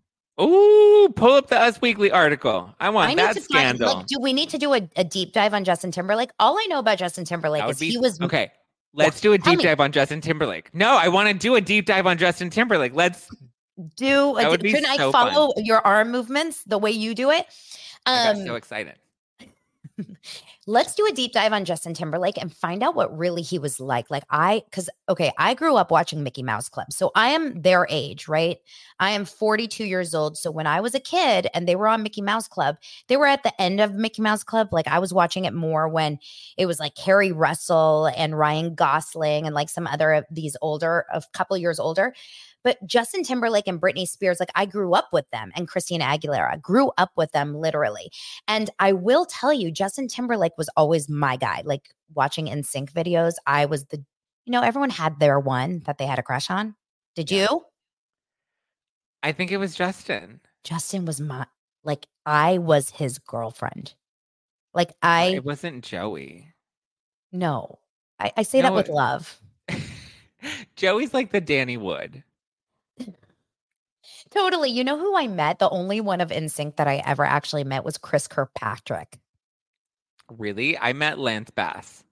[0.40, 2.74] Ooh, pull up the Us Weekly article.
[2.80, 3.96] I want I need that find, scandal.
[3.98, 6.30] like, do we need to do a, a deep dive on Justin Timberlake?
[6.38, 8.50] All I know about Justin Timberlake is be he was okay.
[8.92, 10.74] Let's do a deep dive on Justin Timberlake.
[10.74, 12.94] No, I want to do a deep dive on Justin Timberlake.
[12.94, 13.28] Let's.
[13.96, 15.32] do a, would be can so I fun.
[15.32, 17.46] follow your arm movements the way you do it?
[18.06, 18.94] I Um, got so excited.
[20.70, 23.80] let's do a deep dive on Justin Timberlake and find out what really he was
[23.80, 24.08] like.
[24.08, 26.92] Like I cuz okay, I grew up watching Mickey Mouse Club.
[26.92, 28.58] So I am their age, right?
[29.00, 30.38] I am 42 years old.
[30.38, 32.76] So when I was a kid and they were on Mickey Mouse Club,
[33.08, 34.68] they were at the end of Mickey Mouse Club.
[34.70, 36.20] Like I was watching it more when
[36.56, 41.04] it was like Keri Russell and Ryan Gosling and like some other of these older,
[41.12, 42.14] a couple years older.
[42.62, 46.60] But Justin Timberlake and Britney Spears, like I grew up with them and Christina Aguilera,
[46.60, 48.10] grew up with them literally.
[48.46, 51.62] And I will tell you, Justin Timberlake was always my guy.
[51.64, 53.98] Like watching NSYNC videos, I was the,
[54.44, 56.74] you know, everyone had their one that they had a crush on.
[57.14, 57.64] Did you?
[59.22, 60.40] I think it was Justin.
[60.64, 61.46] Justin was my,
[61.84, 63.94] like, I was his girlfriend.
[64.72, 66.48] Like, I, it wasn't Joey.
[67.32, 67.78] no,
[68.18, 69.40] I, I say that with love.
[70.76, 72.22] Joey's like the Danny Wood.
[74.30, 74.70] Totally.
[74.70, 75.58] You know who I met?
[75.58, 79.18] The only one of NSYNC that I ever actually met was Chris Kirkpatrick.
[80.30, 80.78] Really?
[80.78, 82.04] I met Lance Bass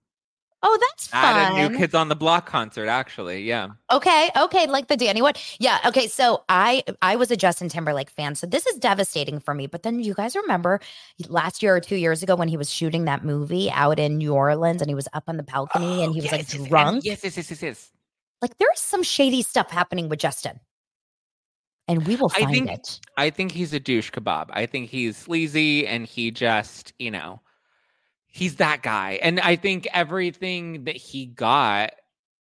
[0.60, 1.60] Oh, that's at fun.
[1.60, 2.88] a New Kids on the Block concert.
[2.88, 3.68] Actually, yeah.
[3.92, 5.34] Okay, okay, like the Danny one.
[5.60, 6.08] Yeah, okay.
[6.08, 8.34] So I I was a Justin Timberlake fan.
[8.34, 9.68] So this is devastating for me.
[9.68, 10.80] But then you guys remember
[11.28, 14.34] last year or two years ago when he was shooting that movie out in New
[14.34, 16.68] Orleans and he was up on the balcony and oh, he was Oh, yes, like
[16.68, 17.04] drunk.
[17.04, 17.90] Yes, yes, yes, yes, yes.
[18.42, 20.58] Like there's some shady stuff happening with Justin.
[21.88, 23.00] And we will I think- it.
[23.16, 24.48] I think he's a douche kebab.
[24.50, 27.40] I think he's sleazy and he just, you know,
[28.26, 29.18] he's that guy.
[29.22, 31.92] And I think everything that he got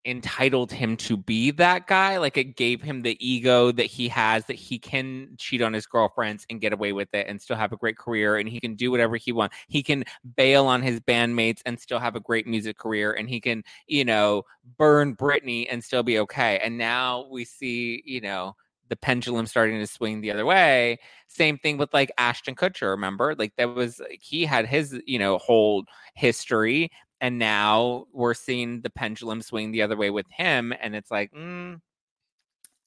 [0.06, 2.16] entitled him to be that guy.
[2.18, 5.86] Like it gave him the ego that he has that he can cheat on his
[5.86, 8.76] girlfriends and get away with it and still have a great career and he can
[8.76, 9.56] do whatever he wants.
[9.68, 10.04] He can
[10.36, 14.04] bail on his bandmates and still have a great music career and he can, you
[14.04, 14.44] know,
[14.78, 16.60] burn Britney and still be okay.
[16.62, 18.54] And now we see, you know,
[18.88, 20.98] the pendulum starting to swing the other way.
[21.28, 23.34] Same thing with like Ashton Kutcher, remember?
[23.36, 28.90] Like that was he had his, you know, whole history and now we're seeing the
[28.90, 31.80] pendulum swing the other way with him and it's like mm,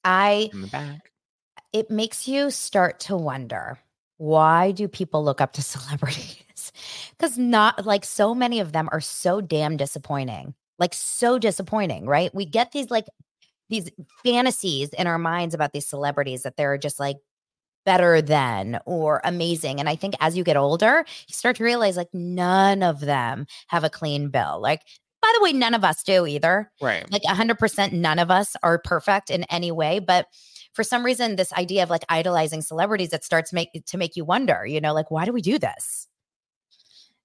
[0.04, 0.50] I
[1.72, 3.78] it makes you start to wonder
[4.18, 6.72] why do people look up to celebrities?
[7.10, 10.54] Because not like so many of them are so damn disappointing.
[10.78, 12.34] Like so disappointing, right?
[12.34, 13.06] We get these like
[13.70, 13.90] these
[14.22, 17.16] fantasies in our minds about these celebrities that they're just like
[17.86, 19.80] better than or amazing.
[19.80, 23.46] And I think as you get older, you start to realize like none of them
[23.68, 24.60] have a clean bill.
[24.60, 24.82] Like,
[25.22, 26.70] by the way, none of us do either.
[26.80, 27.10] Right.
[27.10, 29.98] Like 100% none of us are perfect in any way.
[29.98, 30.26] But
[30.74, 34.24] for some reason, this idea of like idolizing celebrities, it starts make to make you
[34.24, 36.06] wonder, you know, like why do we do this?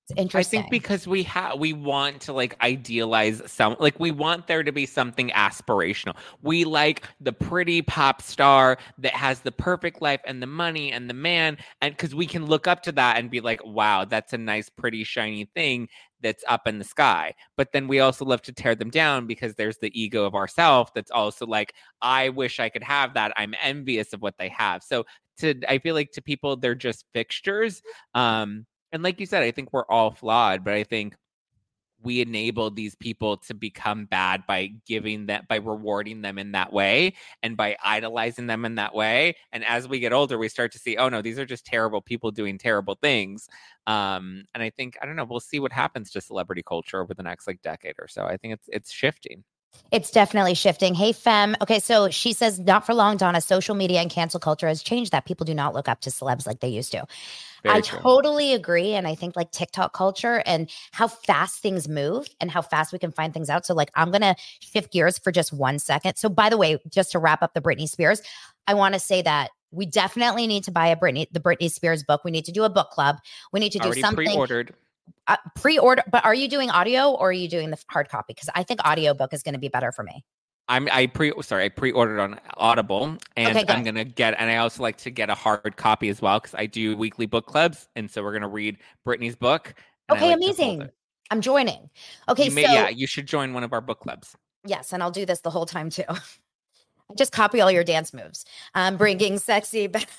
[0.08, 0.60] It's interesting.
[0.60, 4.62] I think because we have we want to like idealize some like we want there
[4.62, 6.16] to be something aspirational.
[6.44, 11.10] We like the pretty pop star that has the perfect life and the money and
[11.10, 14.32] the man and cuz we can look up to that and be like, "Wow, that's
[14.34, 15.88] a nice pretty shiny thing
[16.22, 19.56] that's up in the sky." But then we also love to tear them down because
[19.56, 23.34] there's the ego of ourself that's also like, "I wish I could have that.
[23.38, 25.06] I'm envious of what they have." So
[25.40, 27.82] to I feel like to people they're just fixtures.
[28.14, 31.16] Um and like you said, I think we're all flawed, but I think
[32.02, 36.72] we enable these people to become bad by giving that by rewarding them in that
[36.72, 39.36] way and by idolizing them in that way.
[39.52, 42.02] And as we get older we start to see oh no these are just terrible
[42.02, 43.48] people doing terrible things.
[43.88, 47.14] Um and i think i don't know we'll see what happens to celebrity culture over
[47.14, 48.24] the next like decade or so.
[48.26, 49.44] I think it's it's shifting
[49.92, 50.94] It's definitely shifting.
[50.96, 51.56] Hey, Fem.
[51.62, 53.40] Okay, so she says, not for long, Dana.
[53.40, 55.26] Social media and cancel culture has changed that.
[55.26, 57.06] People do not look up to celebs like they used to.
[57.64, 58.00] Very I true.
[58.00, 58.94] totally agree.
[58.94, 63.00] And I think like TikTok culture and how fast things move and how fast we
[63.00, 63.66] can find things out.
[63.66, 66.16] So, like, I'm going to shift gears for just one second.
[66.18, 68.22] So, by the way, just to wrap up the Britney Spears,
[68.68, 72.04] I want to say that we definitely need to buy a Britney, the Britney Spears
[72.04, 72.24] book.
[72.24, 73.18] We need to do a book club.
[73.52, 74.74] We need to do already something pre-ordered
[75.28, 76.04] uh, pre-order.
[76.12, 78.34] But are you doing audio or are you doing the hard copy?
[78.34, 80.24] Because I think audio book is going to be better for me.
[80.68, 84.58] I'm I pre sorry I pre-ordered on Audible and Okay, I'm gonna get and I
[84.58, 87.88] also like to get a hard copy as well because I do weekly book clubs
[87.96, 89.76] and so we're gonna read Britney's book.
[90.12, 90.90] Okay, like amazing.
[91.32, 91.90] I'm joining.
[92.30, 94.36] Okay, You so yeah, you should join one of our book clubs.
[94.66, 96.04] Yes, and I'll do this the whole time too.
[97.16, 98.46] Just copy all your dance moves.
[98.74, 98.98] I'm mm-hmm.
[98.98, 100.10] bringing sexy back.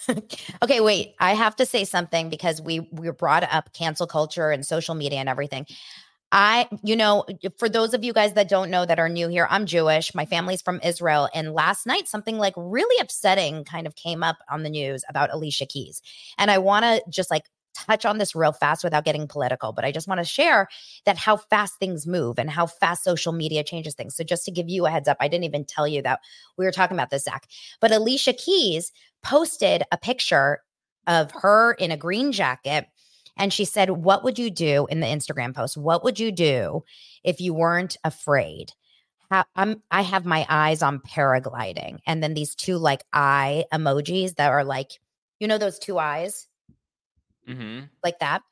[0.63, 1.15] okay, wait.
[1.19, 5.19] I have to say something because we we brought up cancel culture and social media
[5.19, 5.67] and everything.
[6.33, 7.25] I, you know,
[7.57, 10.15] for those of you guys that don't know that are new here, I'm Jewish.
[10.15, 11.29] My family's from Israel.
[11.33, 15.33] And last night, something like really upsetting kind of came up on the news about
[15.33, 16.03] Alicia Keys.
[16.37, 17.45] And I want to just like
[17.77, 20.69] touch on this real fast without getting political, but I just want to share
[21.05, 24.17] that how fast things move and how fast social media changes things.
[24.17, 26.21] So just to give you a heads up, I didn't even tell you that
[26.57, 27.49] we were talking about this, Zack.
[27.81, 30.61] But Alicia Keys posted a picture
[31.07, 32.87] of her in a green jacket.
[33.37, 35.77] And she said, What would you do in the Instagram post?
[35.77, 36.85] What would you do
[37.23, 38.73] if you weren't afraid?
[39.31, 41.99] I'm, I have my eyes on paragliding.
[42.07, 44.93] And then these two like eye emojis that are like,
[45.41, 46.47] you know, those two eyes?
[47.47, 48.43] Hmm like that.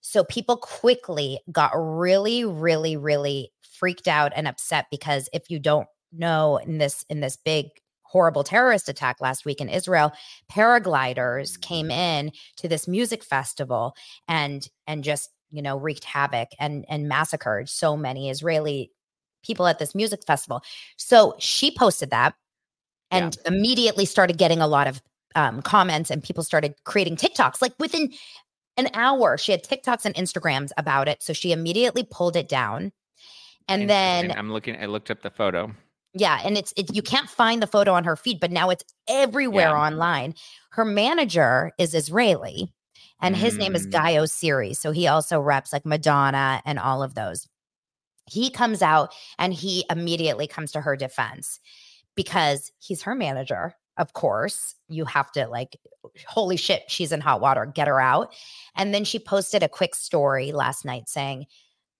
[0.00, 5.88] So people quickly got really, really, really freaked out and upset because if you don't
[6.12, 7.66] know in this in this big
[8.02, 10.12] horrible terrorist attack last week in Israel,
[10.50, 13.94] paragliders came in to this music festival
[14.28, 18.90] and and just you know wreaked havoc and and massacred so many Israeli
[19.44, 20.62] people at this music festival.
[20.96, 22.34] So she posted that
[23.12, 23.30] Yeah.
[23.30, 25.02] and immediately started getting a lot of
[25.34, 28.12] um, comments and people started creating TikToks like within
[28.76, 29.36] an hour.
[29.38, 31.22] She had TikToks and Instagrams about it.
[31.22, 32.92] So she immediately pulled it down.
[33.68, 34.76] And then I'm looking.
[34.76, 35.72] I looked up the photo.
[36.14, 38.84] yeah, and it's it, you can't find the photo on her feed, but now it's
[39.08, 39.80] everywhere Yeah.
[39.86, 40.34] online.
[40.72, 42.72] Her manager is Israeli,
[43.20, 43.90] and his name is Mm.
[43.92, 44.74] Guy Oseary.
[44.76, 47.46] So he also reps like Madonna and all of those.
[48.28, 51.60] He comes out and he immediately comes to her defense
[52.16, 53.74] because he's her manager.
[53.98, 55.76] Of course, you have to like,
[56.26, 58.34] holy shit, she's in hot water, get her out.
[58.74, 61.46] And then she posted a quick story last night saying,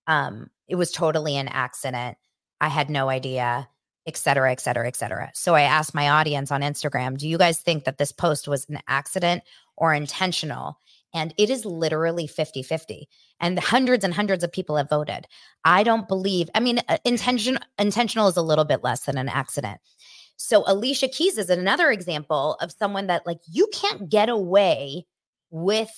[0.06, 2.16] um, it was totally an accident.
[2.60, 3.68] I had no idea,
[4.06, 5.30] et cetera, et cetera, et cetera.
[5.34, 8.66] So I asked my audience on Instagram, do you guys think that this post was
[8.68, 9.42] an accident
[9.76, 10.78] or intentional?
[11.14, 13.08] And it is literally 50 50.
[13.38, 15.26] And hundreds and hundreds of people have voted.
[15.64, 19.28] I don't believe, I mean, uh, intention, intentional is a little bit less than an
[19.28, 19.80] accident.
[20.36, 25.06] So Alicia Keys is another example of someone that, like, you can't get away
[25.50, 25.90] with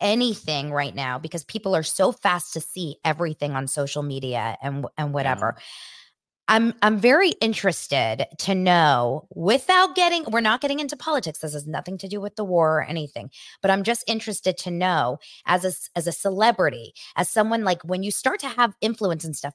[0.00, 4.86] anything right now because people are so fast to see everything on social media and
[4.96, 5.54] and whatever.
[5.56, 5.62] Yeah.
[6.48, 11.66] I'm I'm very interested to know without getting we're not getting into politics this has
[11.66, 13.30] nothing to do with the war or anything
[13.62, 18.02] but I'm just interested to know as a as a celebrity as someone like when
[18.02, 19.54] you start to have influence and stuff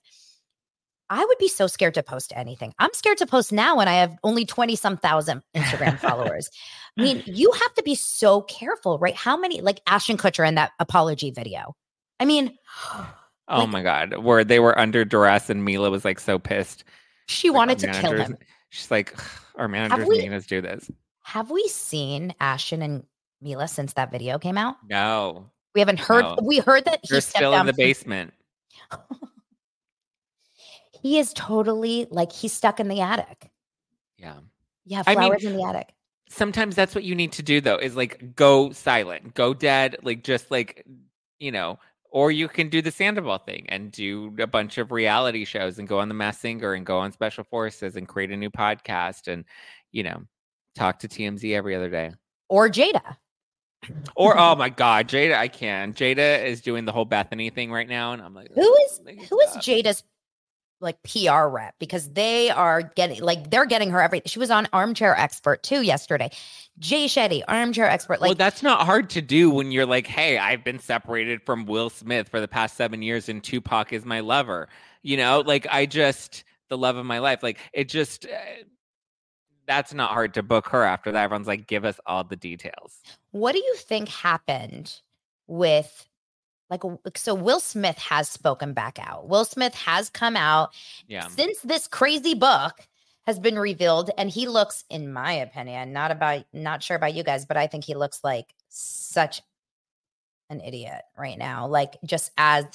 [1.09, 2.73] I would be so scared to post anything.
[2.79, 6.49] I'm scared to post now when I have only 20 some thousand Instagram followers.
[6.97, 9.15] I mean, you have to be so careful, right?
[9.15, 11.75] How many, like Ashton Kutcher in that apology video?
[12.19, 12.57] I mean,
[12.93, 13.07] oh
[13.47, 16.83] like, my God, where they were under duress and Mila was like so pissed.
[17.27, 18.37] She like, wanted to kill him.
[18.69, 19.15] She's like,
[19.55, 20.89] our managers we, making us do this.
[21.21, 23.03] Have we seen Ashton and
[23.41, 24.75] Mila since that video came out?
[24.89, 25.49] No.
[25.73, 26.37] We haven't heard, no.
[26.41, 28.33] we heard that he's still in the basement.
[31.05, 33.51] he is totally like he's stuck in the attic.
[34.17, 34.37] Yeah.
[34.85, 35.93] Yeah, flowers I mean, in the attic.
[36.31, 40.23] Sometimes that's what you need to do though, is like go silent, go dead, like
[40.23, 40.83] just like
[41.37, 41.77] you know,
[42.09, 45.87] or you can do the Sandoval thing and do a bunch of reality shows and
[45.87, 49.31] go on the Masked Singer and go on Special Forces and create a new podcast
[49.31, 49.45] and
[49.91, 50.23] you know,
[50.73, 52.13] talk to TMZ every other day.
[52.49, 53.17] Or Jada.
[54.15, 55.93] Or oh my god, Jada, I can.
[55.93, 59.39] Jada is doing the whole Bethenny thing right now, and I'm like, who is who
[59.41, 60.01] is Jada's
[60.79, 64.67] like PR rep because they are getting like they're getting her every she was on
[64.73, 66.29] armchair expert too yesterday.
[66.79, 68.21] Jay Shetty, armchair expert.
[68.21, 71.65] Like well, that's not hard to do when you're like, hey, I've been separated from
[71.65, 74.67] Will Smith for the past seven years and Tupac is my lover.
[75.01, 77.43] You know, like I just the love of my life.
[77.43, 78.63] Like it just uh,
[79.67, 81.23] that's not hard to book her after that.
[81.23, 83.01] Everyone's like, give us all the details.
[83.31, 84.93] What do you think happened
[85.47, 86.07] with
[86.69, 86.81] like
[87.15, 89.27] so will smith has spoken back out.
[89.27, 90.71] Will smith has come out.
[91.07, 91.27] Yeah.
[91.27, 92.87] since this crazy book
[93.25, 97.23] has been revealed and he looks in my opinion not about not sure about you
[97.23, 99.41] guys but i think he looks like such
[100.51, 102.65] an idiot right now like just as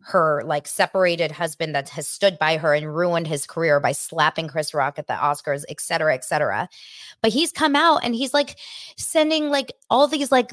[0.00, 4.46] her like separated husband that has stood by her and ruined his career by slapping
[4.48, 6.68] chris rock at the oscars et cetera et cetera.
[7.22, 8.56] But he's come out and he's like
[8.96, 10.52] sending like all these like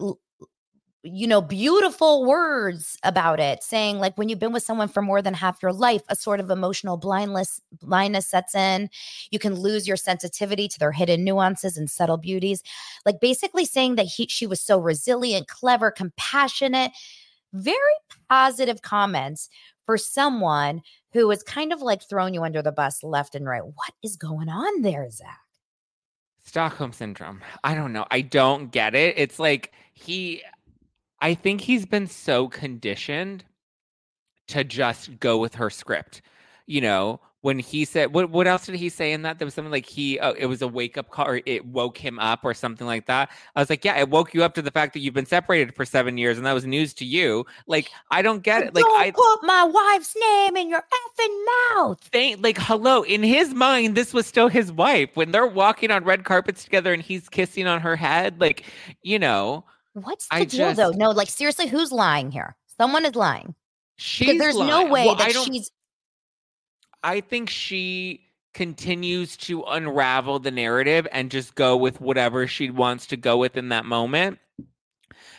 [1.06, 5.22] you know, beautiful words about it, saying like when you've been with someone for more
[5.22, 8.90] than half your life, a sort of emotional blindness blindness sets in.
[9.30, 12.64] You can lose your sensitivity to their hidden nuances and subtle beauties.
[13.06, 16.92] Like basically saying that he she was so resilient, clever, compassionate,
[17.52, 17.78] very
[18.30, 19.50] positive comments
[19.86, 23.66] for someone who is kind of like throwing you under the bus left and right.
[23.66, 25.40] What is going on there, Zack?
[26.46, 27.42] Stockholm syndrome.
[27.66, 28.06] I don't know.
[28.10, 29.16] I don't get it.
[29.18, 30.42] It's like he
[31.24, 33.46] I think he's been so conditioned
[34.50, 36.22] to just go with her script.
[36.66, 39.40] You know, when he said what what else did he say in that?
[39.40, 41.98] There was something like he uh, it was a wake up call or it woke
[41.98, 43.30] him up or something like that.
[43.56, 45.74] I was like, yeah, it woke you up to the fact that you've been separated
[45.74, 47.46] for seven years and that was news to you.
[47.68, 48.76] Like, I don't get it.
[48.76, 52.00] Like, don't I put my wife's name in your effing mouth.
[52.12, 53.04] Thank, like, hello.
[53.04, 56.92] In his mind, this was still his wife when they're walking on red carpets together
[56.92, 58.42] and he's kissing on her head.
[58.42, 58.66] Like,
[59.02, 59.64] you know.
[59.94, 60.92] What's the I deal just, though?
[60.92, 62.56] No, like seriously, who's lying here?
[62.78, 63.56] Someone is lying.
[63.98, 64.70] She's there's lying.
[64.70, 65.72] no way well, that she's
[67.04, 68.22] I think she
[68.54, 73.58] continues to unravel the narrative and just go with whatever she wants to go with
[73.58, 74.40] in that moment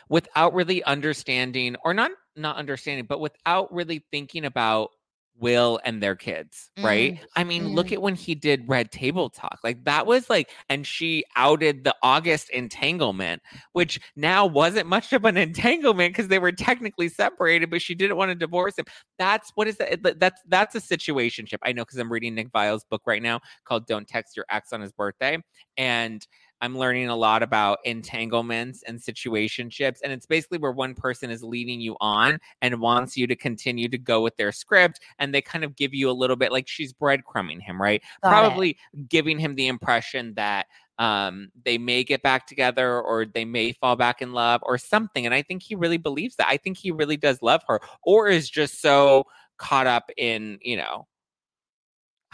[0.09, 4.91] without really understanding or not not understanding but without really thinking about
[5.39, 7.15] Will and their kids, right?
[7.15, 7.25] Mm.
[7.37, 7.75] I mean, mm.
[7.75, 9.59] look at when he did Red Table Talk.
[9.65, 13.43] Like that was like, and she outed the August entanglement,
[13.73, 18.17] which now wasn't much of an entanglement because they were technically separated, but she didn't
[18.17, 18.85] want to divorce him.
[19.19, 20.21] That's what is that?
[20.21, 21.59] That's that's a situationship.
[21.63, 24.73] I know because I'm reading Nick Viall's book right now called "Don't Text Your Ex
[24.73, 25.39] on His Birthday,"
[25.77, 26.27] and
[26.61, 29.99] I'm learning a lot about entanglements and situationships.
[30.03, 33.89] And it's basically where one person is leading you on and wants you to continue
[33.89, 35.01] to go with their script.
[35.19, 38.03] And they kind of give you a little bit like she's breadcrumbing him, right?
[38.23, 39.09] Got Probably it.
[39.09, 40.67] giving him the impression that
[40.99, 45.27] um, they may get back together or they may fall back in love or something.
[45.27, 46.49] And I think he really believes that.
[46.49, 49.27] I think he really does love her or is just so
[49.59, 51.07] caught up in, you know,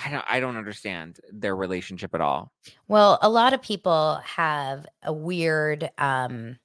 [0.05, 2.53] I don't I don't understand their relationship at all.
[2.89, 6.59] Well, a lot of people have a weird um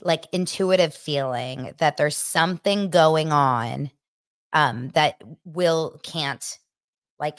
[0.00, 3.90] like intuitive feeling that there's something going on
[4.52, 6.58] um that Will can't
[7.18, 7.38] like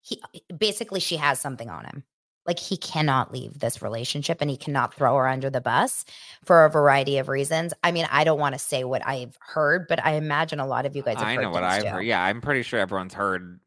[0.00, 0.20] he
[0.56, 2.04] basically she has something on him.
[2.46, 6.04] Like he cannot leave this relationship and he cannot throw her under the bus
[6.44, 7.74] for a variety of reasons.
[7.84, 10.86] I mean, I don't want to say what I've heard, but I imagine a lot
[10.86, 11.88] of you guys have I know what I've too.
[11.88, 12.02] heard.
[12.02, 13.60] Yeah, I'm pretty sure everyone's heard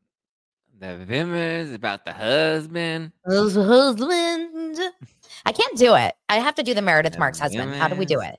[0.83, 3.13] the rumors about the husband.
[3.25, 4.79] Husband.
[5.45, 6.13] I can't do it.
[6.27, 7.73] I have to do the Meredith The Marks husband.
[7.75, 8.37] How do we do it?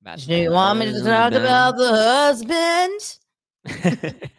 [0.00, 3.00] about Do you want me to talk about the husband?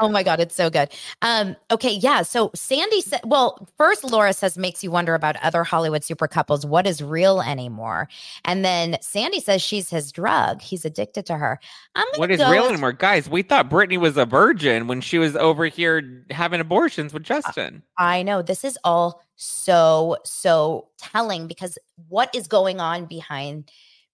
[0.00, 0.88] Oh my god, it's so good.
[1.22, 2.22] Um, okay, yeah.
[2.22, 6.66] So Sandy said, well, first Laura says makes you wonder about other Hollywood super couples.
[6.66, 8.08] What is real anymore?
[8.44, 10.60] And then Sandy says she's his drug.
[10.60, 11.60] He's addicted to her.
[11.94, 12.92] I'm what is real with- anymore?
[12.92, 17.22] Guys, we thought Britney was a virgin when she was over here having abortions with
[17.22, 17.82] Justin.
[17.96, 23.70] I know this is all so so telling because what is going on behind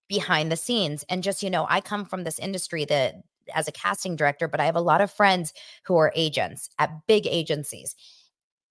[0.08, 3.22] behind the scenes and just you know I come from this industry that
[3.54, 5.52] as a casting director but I have a lot of friends
[5.84, 7.94] who are agents at big agencies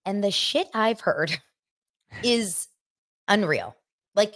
[0.06, 1.38] and the shit I've heard
[2.24, 2.68] is
[3.28, 3.76] unreal
[4.16, 4.36] like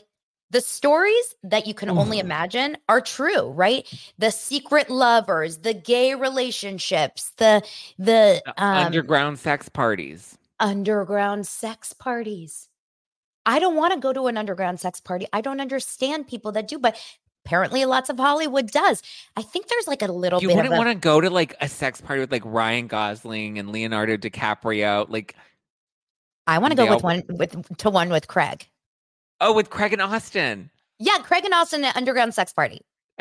[0.51, 6.13] the stories that you can only imagine are true right the secret lovers the gay
[6.13, 7.63] relationships the
[7.97, 10.37] the The um, Underground sex parties.
[10.59, 12.69] underground sex parties.
[13.45, 15.27] I don't want to go to an underground sex party.
[15.33, 16.95] I don't understand people that do, but
[17.45, 19.01] apparently lots of Hollywood does.
[19.35, 21.55] I think there's like a little You bit wouldn't a, want to go to like
[21.61, 25.09] a sex party with like Ryan Gosling and Leonardo DiCaprio.
[25.09, 25.35] Like,
[26.47, 28.67] I want to go with all- one with to one with Craig.
[29.41, 30.69] oh, with Craig and Austen.
[30.99, 32.81] Yeah, Craig and Austen at underground sex party.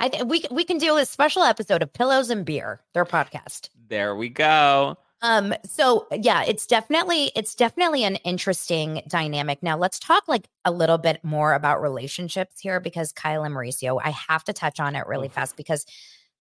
[0.00, 3.68] I th- we we can do a special episode of Pillows and Beer, their podcast.
[3.88, 4.98] there we go.
[5.24, 9.62] Um, so yeah, it's definitely it's definitely an interesting dynamic.
[9.62, 13.98] Now let's talk like a little bit more about relationships here because Kyle and Mauricio,
[14.04, 15.86] I have to touch on it really fast because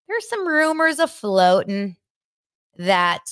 [0.10, 1.96] there's some rumors afloating
[2.78, 3.24] that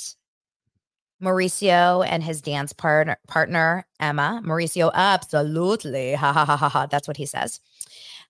[1.22, 6.86] Mauricio and his dance partner partner Emma, Mauricio, absolutely, ha ha ha ha ha.
[6.86, 7.60] That's what he says.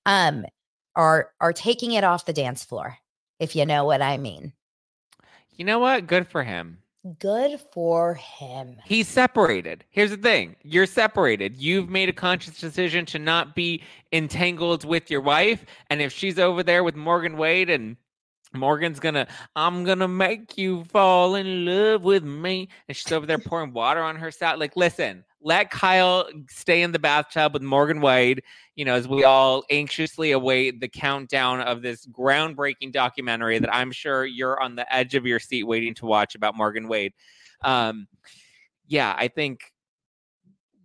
[0.08, 0.44] Um,
[0.96, 2.98] are are taking it off the dance floor,
[3.40, 4.54] if you know what I mean.
[5.56, 6.08] You know what?
[6.08, 6.80] Good for him.
[7.18, 8.78] Good for him.
[8.86, 9.84] He's separated.
[9.90, 11.58] Here's the thing you're separated.
[11.58, 13.82] You've made a conscious decision to not be
[14.14, 15.66] entangled with your wife.
[15.90, 17.98] And if she's over there with Morgan Wade and
[18.54, 22.70] Morgan's gonna, I'm gonna make you fall in love with me.
[22.88, 24.60] And she's over there pouring water on her side.
[24.60, 28.44] Like, listen, let Kyle stay in the bathtub with Morgan Wade,
[28.76, 33.92] you know, as we all anxiously await the countdown of this groundbreaking documentary that I'm
[33.92, 37.14] sure you're on the edge of your seat waiting to watch about Morgan Wade.
[37.64, 38.08] Um,
[38.88, 39.62] yeah, I think.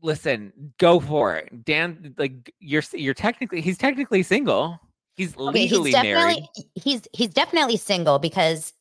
[0.03, 2.15] Listen, go for it, Dan.
[2.17, 4.79] Like you're, you're technically, he's technically single.
[5.17, 6.49] He's Okay, legally he's definitely married.
[6.75, 8.73] he's he's definitely single because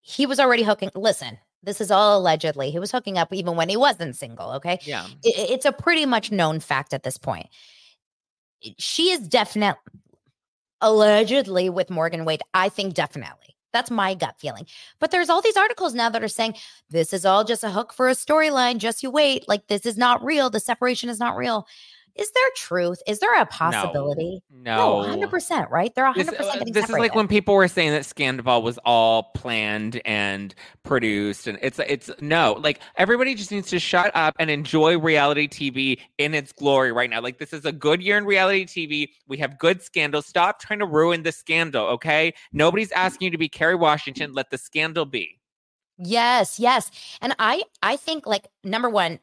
[0.00, 0.90] he was already hooking.
[0.94, 2.70] Listen, this is all allegedly.
[2.72, 4.50] He was hooking up even when he wasn't single.
[4.52, 7.46] Okay, Yeah, I- i- it's a pretty much known fact at this point.
[8.78, 9.78] She is definitely
[10.80, 12.42] allegedly with Morgan Wade.
[12.54, 13.56] I think definitely.
[13.72, 14.66] That's my gut feeling.
[15.00, 16.56] But there's all these articles now that are saying
[16.90, 18.78] this is all just a hook for a storyline.
[18.78, 19.48] Just you wait.
[19.48, 20.50] Like this is not real.
[20.50, 21.66] The separation is not real.
[22.14, 23.02] Is there truth?
[23.06, 24.42] Is there a possibility?
[24.50, 25.70] no, hundred percent.
[25.70, 25.94] Right?
[25.94, 28.78] They're This, hundred percent uh, this is like when people were saying that Scandal was
[28.84, 34.34] all planned and produced, and it's it's no, like everybody just needs to shut up
[34.38, 37.20] and enjoy reality TV in its glory right now.
[37.20, 39.08] Like this is a good year in reality TV.
[39.26, 40.20] We have good scandal.
[40.20, 42.34] Stop trying to ruin the scandal, okay?
[42.52, 44.32] Nobody's asking you to be Kerry Washington.
[44.34, 45.38] Let the scandal be.
[45.98, 46.90] Yes, yes.
[47.20, 49.18] And I I think like number 1,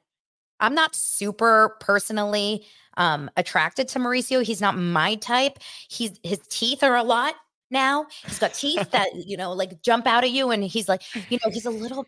[0.60, 2.66] I'm not super personally
[2.98, 4.44] um attracted to Mauricio.
[4.44, 5.60] He's not my type.
[5.90, 7.36] He's his teeth are a lot
[7.72, 8.08] now.
[8.26, 11.40] He's got teeth that, you know, like jump out at you and he's like, you
[11.44, 12.06] know, he's a little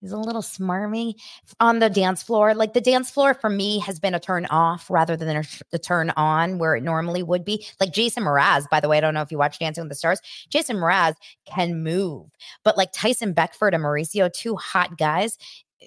[0.00, 1.14] he's a little smarmy
[1.60, 2.54] on the dance floor.
[2.54, 5.78] Like the dance floor for me has been a turn off rather than a, a
[5.78, 7.66] turn on where it normally would be.
[7.80, 9.96] Like Jason Mraz, by the way, I don't know if you watch Dancing with the
[9.96, 10.20] Stars.
[10.50, 11.14] Jason Mraz
[11.46, 12.26] can move,
[12.62, 15.38] but like Tyson Beckford and Mauricio, two hot guys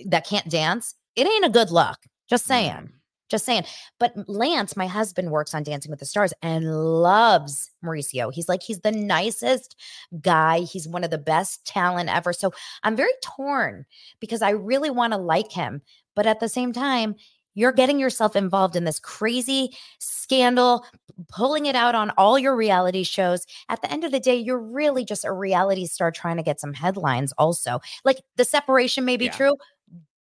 [0.06, 1.98] that can't dance, it ain't a good look.
[2.30, 2.72] Just saying.
[2.72, 2.92] Mm.
[3.30, 3.64] Just saying.
[4.00, 8.34] But Lance, my husband, works on Dancing with the Stars and loves Mauricio.
[8.34, 9.76] He's like, he's the nicest
[10.22, 10.62] guy.
[10.62, 12.34] He's one of the best talent ever.
[12.34, 12.52] So
[12.82, 13.86] I'm very torn
[14.20, 15.82] because I really want to like him.
[16.16, 17.16] But at the same time,
[17.54, 20.86] you're getting yourself involved in this crazy scandal,
[21.28, 23.46] pulling it out on all your reality shows.
[23.70, 26.60] At the end of the day, you're really just a reality star trying to get
[26.60, 27.80] some headlines, also.
[28.06, 29.32] Like the separation may be Yeah.
[29.36, 29.56] true,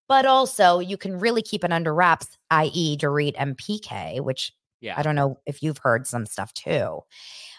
[0.07, 4.95] but also you can really keep it under wraps, i.e., Dorit and PK, which Yeah.
[4.97, 7.01] I don't know if you've heard some stuff too.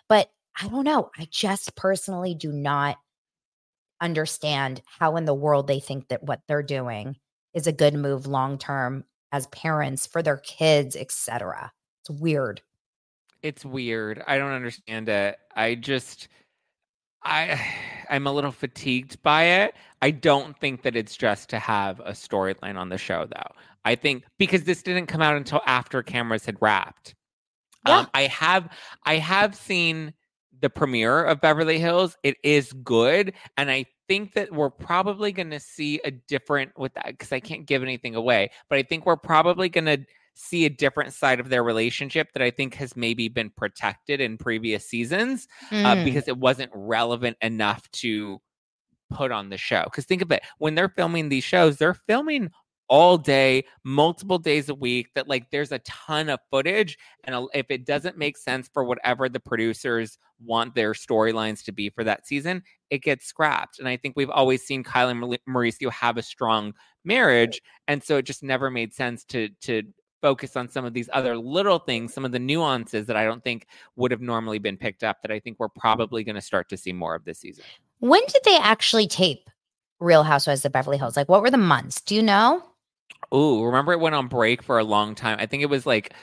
[0.09, 0.31] But
[0.61, 1.11] I don't know.
[1.17, 2.97] I just personally do not
[4.01, 7.17] understand how in the world they think that what they're doing
[7.55, 11.73] is a good move long term as parents for their kids, etc.
[12.01, 12.63] It's weird.
[13.43, 14.23] It's weird.
[14.27, 15.39] I don't understand it.
[15.55, 16.29] I just
[17.23, 17.61] I
[18.11, 19.75] I'm a little fatigued by it.
[20.01, 23.55] I don't think that it's just to have a storyline on the show though.
[23.85, 27.15] I think because this didn't come out until after cameras had wrapped.
[27.87, 28.01] Yeah.
[28.01, 28.69] Um, I have
[29.05, 30.13] I have seen
[30.61, 32.17] the premiere of Beverly Hills.
[32.23, 36.95] It is good, and I think that we're probably going to see a different with
[36.95, 39.99] that because I can't give anything away, but I think we're probably going to
[40.35, 44.39] see a different side of their relationship that I think has maybe been protected in
[44.39, 45.85] previous seasons uh, mm.
[45.85, 48.41] uh, because it wasn't relevant enough to
[49.11, 49.83] put on the show.
[49.85, 52.51] Because think of it, when they're filming these shows, they're filming
[52.89, 56.99] all day, multiple days a week, that like there's a ton of footage.
[57.25, 61.91] And if it doesn't make sense for whatever the producers want their storylines to be
[61.91, 63.79] for that season, it gets scrapped.
[63.79, 66.73] And I think we've always seen Kyle and Mauricio have a strong
[67.05, 67.61] marriage.
[67.87, 69.83] And so it just never made sense to, to,
[70.21, 73.43] focus on some of these other little things, some of the nuances that I don't
[73.45, 76.69] think would have normally been picked up that I think we're probably going to start
[76.71, 77.65] to see more of this season.
[78.01, 79.51] When did they actually tape
[80.01, 81.17] Real Housewives of Beverly Hills?
[81.17, 82.01] Like, what were the months?
[82.01, 82.63] Do you know?
[83.33, 85.39] Oh, remember it went on break for a long time.
[85.41, 86.15] I think it was like,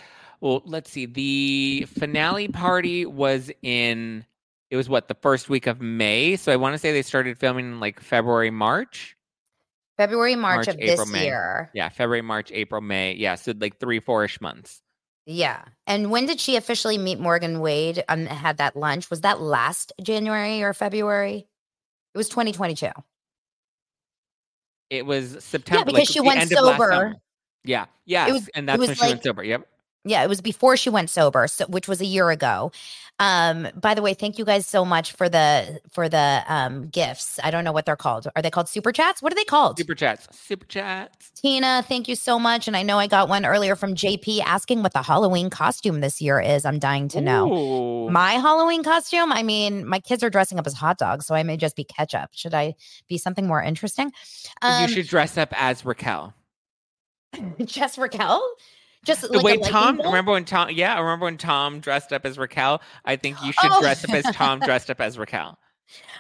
[0.42, 1.06] well, let's see.
[1.06, 4.26] The finale party was in,
[4.70, 6.36] it was what, the first week of May.
[6.36, 9.16] So I want to say they started filming in like February, March.
[9.98, 11.26] February, March, March of April, this May.
[11.26, 11.72] year.
[11.74, 13.14] Yeah, February, March, April, May.
[13.14, 14.82] Yeah, so like three, four-ish months.
[15.26, 15.64] Yeah.
[15.88, 19.10] And when did she officially meet Morgan Wade and had that lunch?
[19.10, 21.48] Was that last January or February?
[22.16, 22.88] It was 2022.
[24.90, 25.80] It was September.
[25.80, 27.16] Yeah, because like, she went sober.
[27.66, 27.88] Yeah.
[28.06, 28.30] Yeah.
[28.30, 29.44] it Was, and that's when she like, went sober.
[29.44, 29.68] Yep.
[30.06, 32.72] Yeah, it was before she went sober, so, which was a year ago.
[33.18, 37.40] Um, by the way, thank you guys so much for the for the um gifts.
[37.44, 38.28] I don't know what they're called.
[38.36, 39.22] Are they called super chats?
[39.22, 39.78] What are they called?
[39.78, 40.28] Super chats.
[40.38, 41.32] Super chats.
[41.32, 42.68] Tina, thank you so much.
[42.68, 46.22] And I know I got one earlier from JP asking what the Halloween costume this
[46.22, 46.66] year is.
[46.66, 47.52] I'm dying to know.
[47.54, 48.10] Ooh.
[48.10, 49.32] My Halloween costume.
[49.32, 51.86] I mean, my kids are dressing up as hot dogs, so I may just be
[51.86, 52.32] ketchup.
[52.34, 52.76] Should I
[53.08, 54.12] be something more interesting?
[54.62, 56.34] Um, you should dress up as Raquel.
[57.66, 58.46] just Raquel?
[59.06, 60.02] Just the like way Tom.
[60.04, 60.70] Remember when Tom?
[60.72, 62.82] Yeah, I remember when Tom dressed up as Raquel?
[63.06, 63.80] I think you should oh.
[63.80, 65.58] dress up as Tom dressed up as Raquel.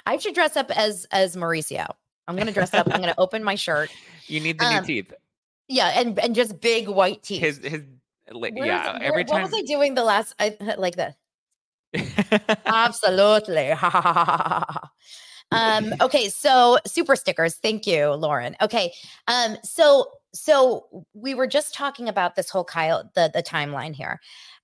[0.05, 1.88] I should dress up as as Mauricio.
[2.27, 2.88] I'm gonna dress up.
[2.91, 3.91] I'm gonna open my shirt.
[4.27, 5.13] You need the um, new teeth.
[5.67, 7.41] Yeah, and and just big white teeth.
[7.41, 7.83] His his
[8.33, 8.97] yeah.
[8.99, 9.43] every time.
[9.43, 10.33] What was I doing the last?
[10.39, 11.15] I like that.
[12.65, 13.69] Absolutely.
[15.51, 15.93] um.
[16.01, 16.29] Okay.
[16.29, 17.57] So super stickers.
[17.57, 18.55] Thank you, Lauren.
[18.63, 18.93] Okay.
[19.27, 19.57] Um.
[19.63, 24.19] So so we were just talking about this whole Kyle the the timeline here.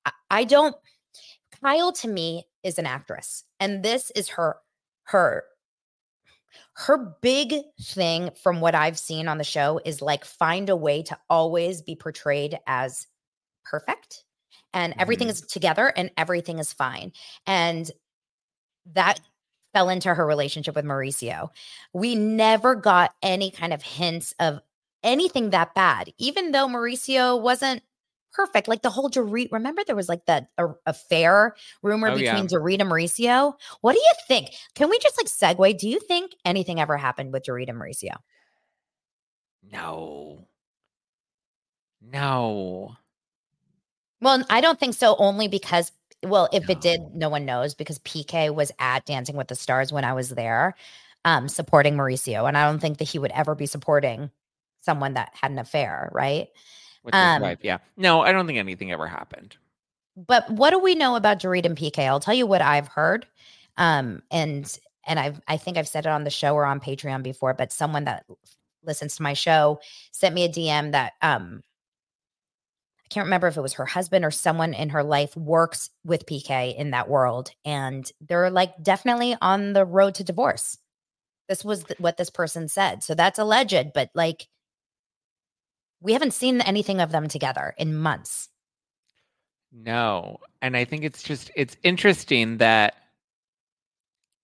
[0.06, 0.76] I, I don't
[1.64, 4.58] Kyle to me is an actress and this is her
[5.04, 5.44] her
[6.74, 11.04] her big thing from what I've seen on the show is like find a way
[11.04, 13.08] to always be portrayed as
[13.64, 14.24] perfect
[14.74, 15.34] and everything mm-hmm.
[15.34, 17.12] is together and everything is fine.
[17.46, 17.90] And
[18.94, 19.20] that
[19.74, 21.50] fell into her relationship with Mauricio.
[21.94, 24.60] We never got any kind of hints of
[25.04, 27.84] anything that bad, even though Mauricio wasn't
[28.34, 28.68] perfect.
[28.68, 30.48] Like the whole Dorit, remember there was like that
[30.86, 32.44] affair rumor oh, between yeah.
[32.44, 33.54] Dorit and Mauricio?
[33.82, 34.50] What do you think?
[34.76, 35.78] Can we just like segue?
[35.78, 38.16] Do you think anything ever happened with Dorit and Mauricio?
[39.72, 40.48] No.
[42.02, 42.96] No.
[44.22, 45.92] Well, I don't think so, only because,
[46.24, 46.72] well, if no.
[46.72, 50.14] it did, no one knows because PK was at Dancing with the Stars when I
[50.14, 50.76] was there
[51.26, 52.48] um, supporting Mauricio.
[52.48, 54.32] And I don't think that he would ever be supporting
[54.82, 56.50] someone that had an affair, right?
[57.04, 57.80] With his um, wife, yeah.
[57.98, 59.58] No, I don't think anything ever happened.
[60.16, 62.00] But what do we know about Dorit and PK?
[62.00, 63.26] I'll tell you what I've heard.
[63.78, 64.78] Um, and
[65.08, 67.72] and I've I think I've said it on the show or on Patreon before, but
[67.72, 68.26] someone that
[68.84, 69.80] listens to my show
[70.12, 71.64] sent me a DM that um
[73.06, 76.26] I can't remember if it was her husband or someone in her life works with
[76.26, 77.52] PK in that world.
[77.66, 80.78] And they're like definitely on the road to divorce.
[81.50, 83.04] This was th- what this person said.
[83.04, 84.48] So that's alleged, but like
[86.02, 88.50] we haven't seen anything of them together in months.
[89.72, 90.38] No.
[90.62, 92.96] And I think it's just it's interesting that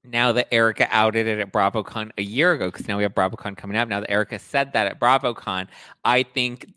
[0.03, 3.57] now that Erika outed it at BravoCon a year ago, because now we have BravoCon
[3.57, 3.89] coming up.
[3.89, 5.67] Now that Erika said that at BravoCon,
[6.05, 6.67] I think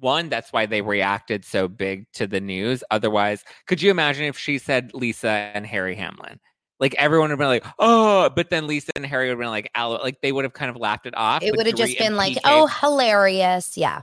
[0.00, 2.82] one, that's why they reacted so big to the news.
[2.90, 6.40] Otherwise, could you imagine if she said Lisa and Harry Hamlin?
[6.80, 9.48] Like everyone would have been like, oh, but then Lisa and Harry would have been
[9.50, 11.42] like, like they would have kind of laughed it off.
[11.42, 13.76] It would have just been like, oh, hilarious.
[13.76, 14.02] Yeah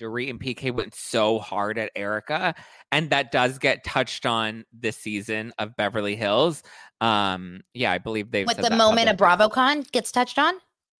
[0.00, 2.54] Dorit and PK went so hard at Erika.
[2.90, 6.62] and that does get touched on this season of Beverly Hills.
[7.00, 8.46] Um, yeah, I believe they've.
[8.46, 9.16] What the moment of.
[9.16, 10.54] BravoCon gets touched on,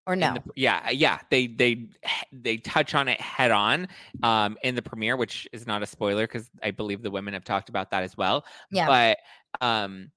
[0.06, 0.34] or no?
[0.34, 1.88] the- yeah, yeah, they they
[2.32, 3.88] they touch on it head on
[4.22, 7.44] um, in the premiere, which is not a spoiler because I believe the women have
[7.44, 8.44] talked about that as well.
[8.70, 8.86] Yeah.
[8.86, 10.10] but um,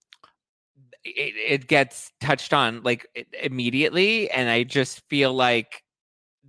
[1.04, 3.08] it, it gets touched on like
[3.42, 5.84] immediately, and I just feel like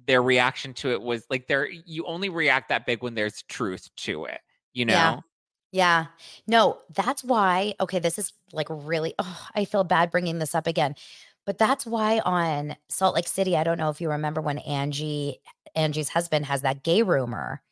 [0.06, 3.88] their reaction to it was like there you only react that big when there's truth
[3.96, 4.40] to it,
[4.72, 4.92] you know.
[4.92, 5.20] Yeah.
[5.72, 6.06] Yeah.
[6.46, 7.74] No, that's why.
[7.80, 10.94] Okay, this is like really, oh, I feel bad bringing this up again.
[11.44, 15.40] But that's why on Salt Lake City, I don't know if you remember when Angie,
[15.74, 17.62] Angie's husband has that gay rumor.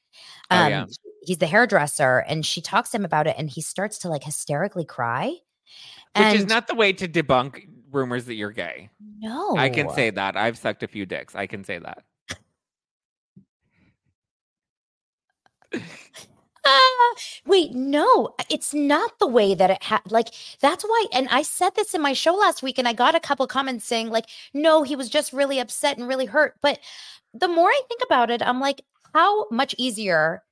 [0.51, 0.85] Oh, um, yeah.
[1.23, 4.23] He's the hairdresser and she talks to him about it and he starts to like
[4.23, 5.37] hysterically cry.
[6.15, 8.91] Which is not the way to debunk rumors that you're gay.
[9.19, 9.57] No.
[9.57, 10.37] I can say that.
[10.37, 11.35] I've sucked a few dicks.
[11.35, 12.05] I can say that.
[16.67, 17.15] Ah,
[17.47, 20.01] wait, no, it's not the way that it had.
[20.11, 20.29] Like,
[20.61, 21.07] that's why.
[21.13, 23.85] And I said this in my show last week, and I got a couple comments
[23.85, 26.55] saying, like, no, he was just really upset and really hurt.
[26.63, 26.79] But
[27.35, 28.81] the more I think about it, I'm like,
[29.13, 30.43] how much easier,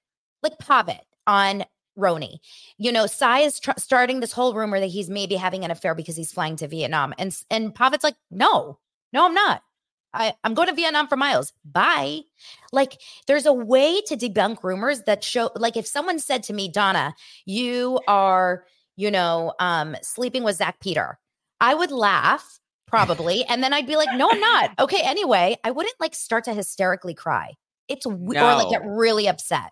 [0.43, 1.65] like, Pavit on
[1.99, 2.39] RHONY.
[2.79, 5.95] You know, Sai is tr- starting this whole rumor that he's maybe having an affair
[5.95, 7.15] because he's flying to Vietnam.
[7.19, 8.79] And, and Pavit's like, no,
[9.13, 9.63] no, I'm not.
[10.15, 11.53] I, I'm going to Vietnam for miles.
[11.65, 12.21] Bye.
[12.73, 16.69] Like, there's a way to debunk rumors that show, like, if someone said to me,
[16.69, 17.15] Dana,
[17.47, 18.65] you are,
[18.97, 21.19] you know, um, sleeping with Zack Peter,
[21.61, 23.45] I would laugh probably.
[23.45, 24.71] and then I'd be like, no, I'm not.
[24.79, 25.01] Okay.
[25.03, 27.55] Anyway, I wouldn't like start to hysterically cry.
[27.89, 29.71] It's, we- or like get really upset.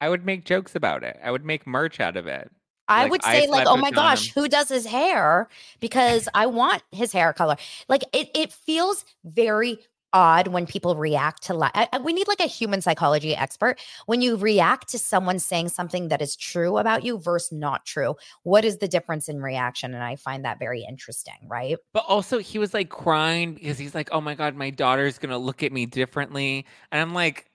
[0.00, 1.18] I would make jokes about it.
[1.22, 2.50] I would make merch out of it.
[2.88, 5.48] I Like, would say, like, oh my gosh, who does his hair?
[5.80, 7.56] Because I want his hair color.
[7.88, 9.78] Like, it, it feels very
[10.12, 13.80] odd when people react to, li- I, I- we need like a human psychology expert.
[14.06, 18.14] When you react to someone saying something that is true about you versus not true,
[18.44, 19.92] what is the difference in reaction?
[19.92, 21.78] And I find that very interesting, right?
[21.92, 25.38] But also, he was like crying because he's like, "Oh my god, my daughter's gonna
[25.38, 27.50] look at me differently," and I'm like,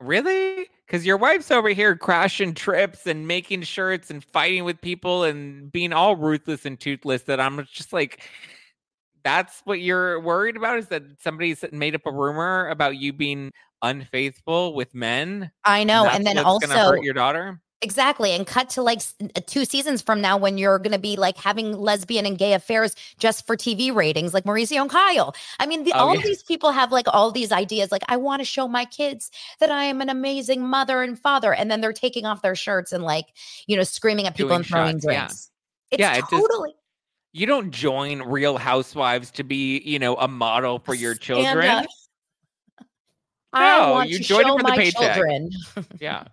[0.00, 5.24] "Really?" Because your wife's over here crashing trips and making shirts and fighting with people
[5.24, 7.22] and being all ruthless and toothless.
[7.22, 8.28] That I'm just like,
[9.22, 13.50] that's what you're worried about is that somebody's made up a rumor about you being
[13.80, 15.50] unfaithful with men.
[15.64, 16.04] I know.
[16.04, 17.60] That's And then also, hurt your daughter.
[17.84, 18.32] Exactly.
[18.32, 21.36] And cut to like uh, two seasons from now when you're going to be like
[21.36, 25.34] having lesbian and gay affairs just for TV ratings, like Mauricio and Kyle.
[25.60, 26.22] I mean, the, Oh, all yeah.
[26.22, 27.92] these people have like all these ideas.
[27.92, 29.30] Like, I want to show my kids
[29.60, 31.52] that I am an amazing mother and father.
[31.52, 33.26] And then they're taking off their shirts and like,
[33.66, 35.18] you know, screaming at people Doing and throwing shots, yeah.
[35.20, 35.50] drinks.
[35.90, 36.74] It's Yeah, it just- totally.
[37.36, 41.84] You don't join Real Housewives to be, you know, a model for your children.
[43.52, 45.14] No, want you to joined it for the my paycheck.
[45.14, 45.50] children.
[46.00, 46.24] Yeah.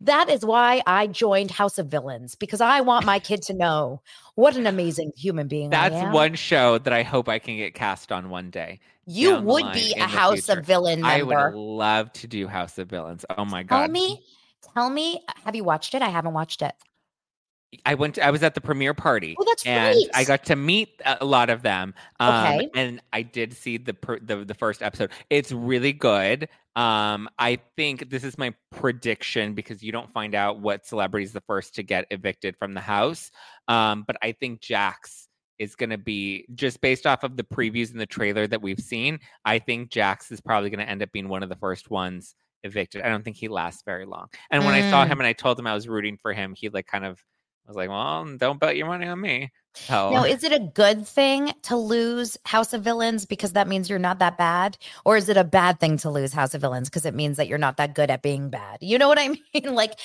[0.00, 4.02] That is why I joined House of Villains because I want my kid to know
[4.34, 7.74] what an amazing human being I That's one show that I hope I can get
[7.74, 8.80] cast on one day.
[9.06, 10.60] You would be a House future.
[10.60, 11.50] of Villain I member.
[11.50, 13.24] would love to do House of Villains.
[13.38, 13.78] Oh my god.
[13.78, 14.22] Tell me,
[14.74, 16.02] tell me, have you watched it?
[16.02, 16.74] I haven't watched it.
[17.84, 19.36] I went to, I was at the premiere party.
[19.38, 21.94] Oh, that's and I got to meet a lot of them.
[22.20, 22.70] Um, Okay.
[22.74, 25.10] and I did see the, pr- the the first episode.
[25.30, 26.48] It's really good.
[26.76, 31.32] Um, I think this is my prediction because you don't find out what celebrity is
[31.32, 33.30] the first to get evicted from the house.
[33.66, 37.90] Um, but I think Jax is going to be just based off of the previews
[37.90, 39.18] and the trailer that we've seen.
[39.44, 42.34] I think Jax is probably going to end up being one of the first ones
[42.62, 43.02] evicted.
[43.02, 44.26] I don't think he lasts very long.
[44.50, 45.08] And when I saw Mm.
[45.08, 47.18] him and I told him I was rooting for him, he like kind of
[47.66, 49.50] I was like, well, mm, don't bet your money on me.
[49.74, 53.90] So Now, is it a good thing to lose House of Villains because that means
[53.90, 54.78] you're not that bad?
[55.04, 57.48] Or is it a bad thing to lose House of Villains because it means that
[57.48, 58.78] you're not that good at being bad?
[58.80, 59.74] You know what I mean?
[59.74, 59.98] Like,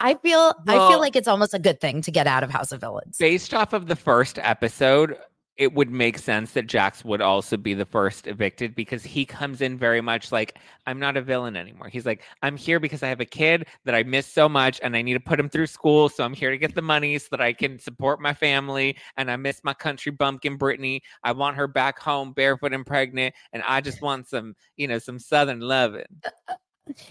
[0.00, 2.72] I feel I feel like it's almost a good thing to get out of House
[2.72, 3.18] of Villains.
[3.18, 5.16] based off of the first episode,
[5.58, 9.60] it would make sense that Jax would also be the first evicted because he comes
[9.60, 10.56] in very much like,
[10.86, 11.88] I'm not a villain anymore.
[11.88, 14.96] He's like, I'm here because I have a kid that I miss so much and
[14.96, 16.08] I need to put him through school.
[16.08, 18.96] So I'm here to get the money so that I can support my family.
[19.16, 21.02] And I miss my country bumpkin, Brittany.
[21.24, 23.34] I want her back home barefoot and pregnant.
[23.52, 26.06] And I just want some, you know, some Southern loving.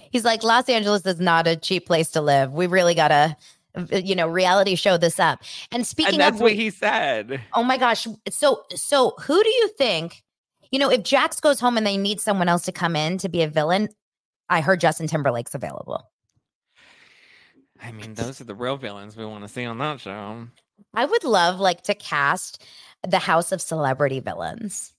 [0.09, 2.53] He's like, Los Angeles is not a cheap place to live.
[2.53, 3.33] We really gotta, uh,
[3.91, 5.41] you know, reality show this up.
[5.71, 7.41] And speaking And that's of what he said.
[7.53, 8.07] Oh my gosh.
[8.29, 10.23] So so who do you think,
[10.71, 13.29] you know, if Jax goes home and they need someone else to come in to
[13.29, 13.89] be a villain,
[14.49, 16.09] I heard Justin Timberlake's available.
[17.81, 20.47] I mean, those are the real villains we want to see on that show.
[20.93, 22.63] I would love like to cast
[23.07, 24.93] the House of Celebrity Villains.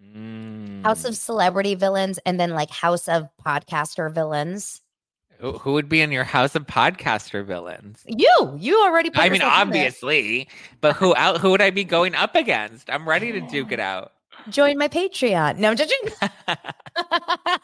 [0.00, 1.08] House Mm.
[1.08, 4.82] of Celebrity Villains and then like House of Podcaster Villains.
[5.42, 8.04] Who would be in your house of podcaster villains?
[8.06, 9.10] You, you already.
[9.10, 9.82] Put I mean, yourself in there.
[9.82, 10.48] obviously,
[10.80, 11.40] but who out?
[11.40, 12.88] Who would I be going up against?
[12.88, 14.12] I'm ready to duke it out.
[14.48, 15.58] Join my Patreon.
[15.58, 15.98] No, I'm judging.
[16.46, 17.58] I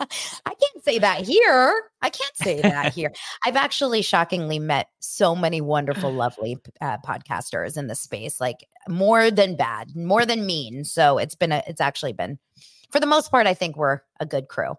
[0.44, 1.82] can't say that here.
[2.02, 3.12] I can't say that here.
[3.44, 9.30] I've actually shockingly met so many wonderful, lovely uh, podcasters in this space, like more
[9.30, 10.84] than bad, more than mean.
[10.84, 12.38] So it's been a, it's actually been,
[12.90, 14.70] for the most part, I think we're a good crew.
[14.70, 14.78] Um,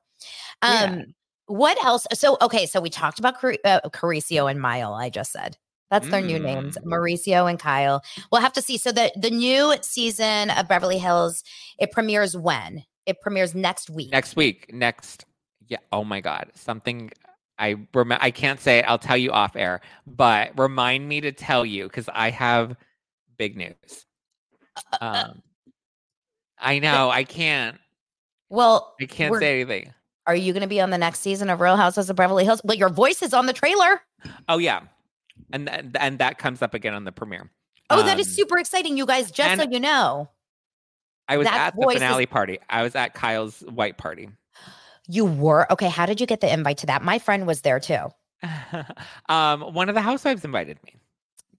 [0.61, 1.01] Yeah.
[1.49, 2.05] What else?
[2.13, 2.65] So, okay.
[2.65, 4.93] So we talked about Car- uh, Caricio and Mile.
[4.93, 5.57] I just said
[5.89, 6.85] that's their new names, Mm.
[6.85, 8.03] Mauricio and Kyle.
[8.31, 8.77] We'll have to see.
[8.77, 11.43] So the the new season of Beverly Hills
[11.79, 12.83] it premieres when?
[13.05, 14.11] It premieres next week.
[14.11, 15.25] Next week, next,
[15.67, 15.79] yeah.
[15.91, 17.11] Oh my God, something.
[17.57, 18.85] I rem- I can't say it.
[18.87, 22.75] I'll tell you off air, but remind me to tell you because I have
[23.37, 24.05] big news.
[25.01, 25.41] Um,
[26.59, 27.77] I know I can't.
[28.49, 29.93] Well, I can't say anything.
[30.29, 32.61] Are you going to be on the next season of Real Houses of Beverly Hills?
[32.63, 34.01] Well, your voice is on the trailer.
[34.47, 34.81] Oh yeah,
[35.51, 37.49] and th- and that comes up again on the premiere.
[37.89, 39.31] Oh, that is Um, super exciting, you guys.
[39.31, 40.29] Just so you know,
[41.27, 42.59] I was at the voice is- finale party.
[42.69, 44.29] I was at Kyle's white party.
[45.07, 45.89] you were okay.
[45.89, 47.01] How did you get the invite to that?
[47.01, 48.09] My friend was there too.
[49.29, 50.95] um, one of the housewives invited me.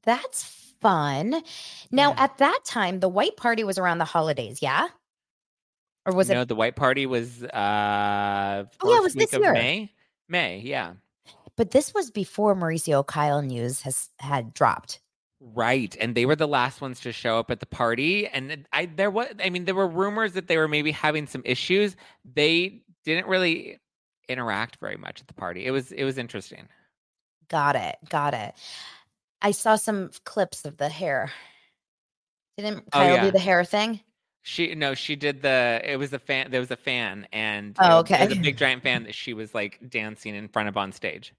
[0.05, 0.45] That's
[0.81, 1.43] fun.
[1.91, 2.25] Now, Yeah.
[2.25, 4.89] at that time, the white party was around the holidays, yeah?
[6.07, 6.35] Or was it?
[6.35, 9.53] No, the white party was uh Oh, yeah, it was this year.
[9.53, 9.93] May.
[10.29, 10.95] May, yeah.
[11.57, 15.01] But this was before Mauricio Kyle news has had dropped.
[15.41, 15.97] Right.
[16.01, 18.27] And they were the last ones to show up at the party.
[18.29, 21.43] And I there was I mean, there were rumors that they were maybe having some
[21.45, 21.97] issues.
[22.35, 23.79] They didn't really
[24.29, 25.67] interact very much at the party.
[25.67, 26.69] It was it was interesting.
[27.49, 27.97] Got it.
[28.09, 28.55] Got it.
[29.43, 31.31] I saw some clips of the hair.
[32.57, 33.25] Didn't Oh, Kyle yeah.
[33.25, 34.01] do the hair thing?
[34.43, 38.01] She no, she did the it was a fan there was a fan and Oh,
[38.01, 38.39] it, it was okay.
[38.39, 41.35] a big giant fan that she was like dancing in front of on stage.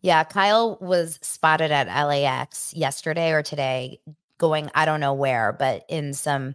[0.00, 4.00] Yeah, Kyle was spotted at LAX yesterday or today,
[4.38, 6.54] going I don't know where, but in some.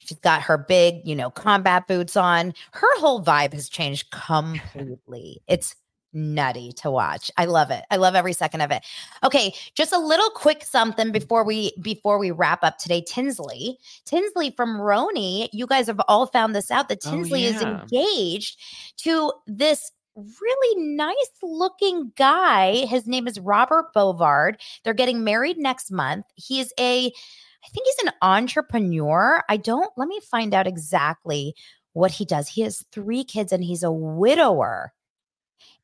[0.00, 2.52] She's got her big, you know, combat boots on.
[2.72, 5.40] Her whole vibe has changed completely.
[5.48, 5.76] It's
[6.14, 7.30] nutty to watch.
[7.36, 7.84] I love it.
[7.90, 8.84] I love every second of it.
[9.24, 11.12] Okay, just a little quick something mm-hmm.
[11.12, 13.02] before we before we wrap up today.
[13.06, 15.48] Tinsley, Tinsley from RHONY.
[15.52, 18.58] You guys have all found this out that Oh, Tinsley is engaged
[18.98, 22.86] to this really nice looking guy.
[22.86, 24.56] His name is Robert Bovard.
[24.82, 26.26] They're getting married next month.
[26.36, 29.42] He is a, I think he's an entrepreneur.
[29.48, 31.54] I don't, let me find out exactly
[31.92, 32.48] what he does.
[32.48, 34.92] He has three kids and he's a widower.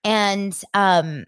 [0.05, 1.27] And, um,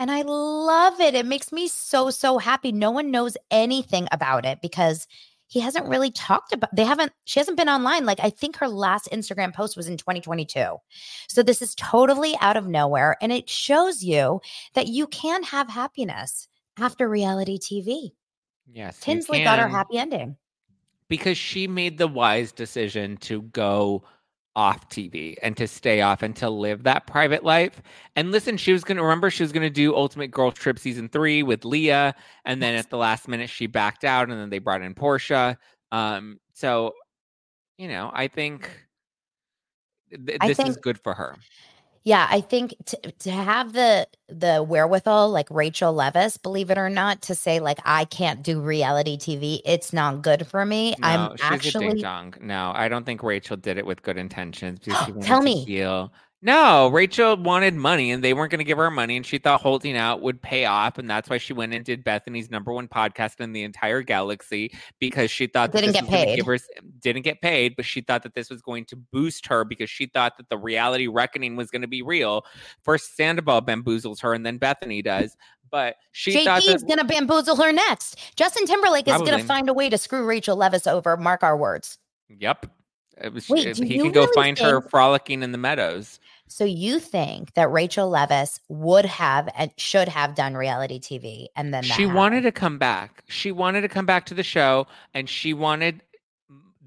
[0.00, 1.14] and I love it.
[1.14, 2.72] It makes me so, so happy.
[2.72, 5.06] No one knows anything about it because
[5.48, 8.68] he hasn't really talked about they haven't she hasn't been online like i think her
[8.68, 10.76] last instagram post was in 2022
[11.26, 14.40] so this is totally out of nowhere and it shows you
[14.74, 16.48] that you can have happiness
[16.78, 18.12] after reality tv
[18.70, 19.00] Yes.
[19.00, 20.36] tinsley got her happy ending
[21.08, 24.04] because she made the wise decision to go
[24.56, 27.80] off TV and to stay off and to live that private life.
[28.16, 30.78] And listen, she was going to remember she was going to do Ultimate Girl Trip
[30.78, 32.14] season three with Leah.
[32.44, 35.58] And then at the last minute, she backed out and then they brought in Portia.
[35.92, 36.94] Um, so,
[37.76, 38.70] you know, I think
[40.10, 41.36] th- I this is good for her.
[42.08, 46.90] Yeah i think to, to have the the wherewithal like rachel leviss believe it or
[46.90, 51.02] not to say like i can't do reality tv it's not good for me No,
[51.02, 52.34] i'm she's a actually ding dong.
[52.40, 55.64] No, I don't think Rachel did it with good intentions because she Tell to me.
[55.66, 56.12] heal.
[56.40, 59.60] No, Rachel wanted money and they weren't going to give her money, and she thought
[59.60, 62.86] holding out would pay off, and that's why she went and did Bethenny's number one
[62.86, 66.44] podcast in the entire galaxy because she thought that Didn't this get was paid.
[66.44, 66.58] Her,
[67.00, 70.06] didn't get paid, but she thought that this was going to boost her because she
[70.06, 72.44] thought that the reality reckoning was going to be real.
[72.84, 75.36] First, Sandoval bamboozles her, and then Bethany does.
[75.72, 78.36] But she going to bamboozle her next.
[78.36, 81.16] Justin Timberlake is going to find a way to screw Rachel Leviss over.
[81.16, 81.98] Mark our words.
[82.28, 82.66] Yep.
[83.32, 86.20] Was, Wait, he can go really find her frolicking in the meadows.
[86.48, 91.74] So you think that Rachel Leviss would have and should have done reality TV, and
[91.74, 92.14] then that She happened?
[92.14, 93.22] wanted to come back.
[93.28, 96.02] She wanted to come back to the show and she wanted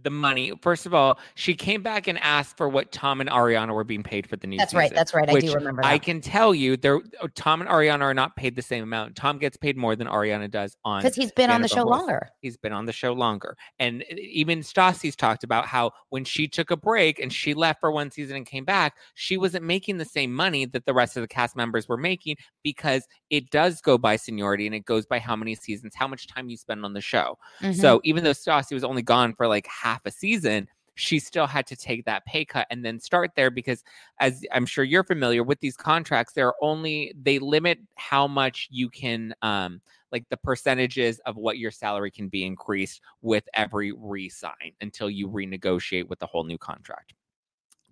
[0.03, 0.51] the money.
[0.61, 4.03] First of all, she came back and asked for what Tom and Ariana were being
[4.03, 4.85] paid for the new That's right.
[4.85, 5.29] season, That's right.
[5.29, 5.87] I do remember that.
[5.89, 6.99] I can tell you there
[7.35, 9.15] Tom and Ariana are not paid the same amount.
[9.15, 12.29] Tom gets paid more than Ariana does on because he's been on the show longer.
[12.41, 13.57] He's been on the show longer.
[13.79, 17.91] And even Stassi's talked about how when she took a break and she left for
[17.91, 21.21] one season and came back, she wasn't making the same money that the rest of
[21.21, 25.19] the cast members were making because it does go by seniority and it goes by
[25.19, 27.37] how many seasons, how much time you spend on the show.
[27.61, 27.75] Mhm.
[27.75, 31.65] So even though Stassi was only gone for like half a season, she still had
[31.67, 33.83] to take that pay cut and then start there because
[34.19, 38.89] as i'm sure you're familiar with these contracts they're only they limit how much you
[38.89, 39.81] can um
[40.11, 45.27] like the percentages of what your salary can be increased with every re-sign until you
[45.27, 47.13] renegotiate with the whole new contract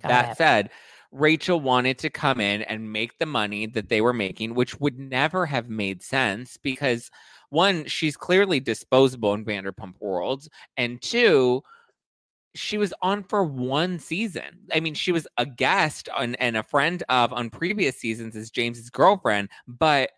[0.01, 0.37] Got that it.
[0.37, 0.69] said
[1.11, 4.99] Rachel wanted to come in and make the money that they were making, which would
[4.99, 7.09] never have made sense because
[7.49, 10.47] one, she's clearly disposable in Vanderpump Worlds,
[10.77, 11.63] and two,
[12.59, 14.67] she was on for one season.
[14.73, 18.51] I mean, she was a guest on, and a friend of on previous seasons as
[18.51, 20.11] James's girlfriend, but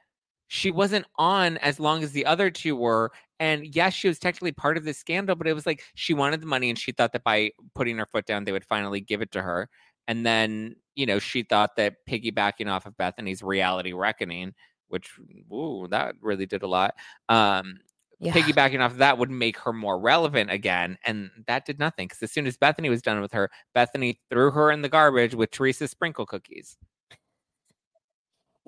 [0.48, 3.12] she wasn't on as long as the other two were.
[3.40, 6.42] And yes, she was technically part of this scandal, but it was like she wanted
[6.42, 9.22] the money and she thought that by putting her foot down, they would finally give
[9.22, 9.70] it to her.
[10.08, 14.54] And then, you know, she thought that piggybacking off of Bethenny's reality reckoning,
[14.88, 15.12] which,
[15.54, 16.96] ooh, that really did a lot.
[17.30, 17.80] Um,
[18.22, 18.34] Yeah.
[18.34, 20.98] piggybacking off of that would make her more relevant again.
[21.06, 24.52] And that did nothing because as soon as Bethenny was done with her, Bethenny threw
[24.52, 26.78] her in the garbage with Teresa's sprinkle cookies.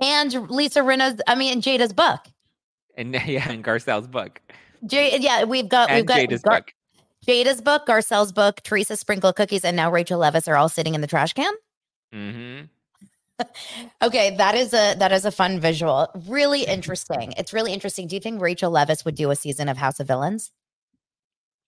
[0.02, 2.22] And Lisa Rinna's, I mean, Jada's book.
[2.98, 4.42] And yeah, and Garcelle's book.
[4.90, 6.74] Yeah, we've got we've got Jada's Gar- book.
[7.26, 11.02] Jada's book, Garcelle's book, Teresa Sprinkle Cookies, and now Rachel Leviss are all sitting in
[11.02, 11.54] the trash can.
[12.12, 12.62] hmm
[14.02, 16.08] Okay, that is a that is a fun visual.
[16.28, 17.34] Really interesting.
[17.38, 18.08] It's really interesting.
[18.08, 20.52] Do you think Rachel Leviss would do a season of House of Villains?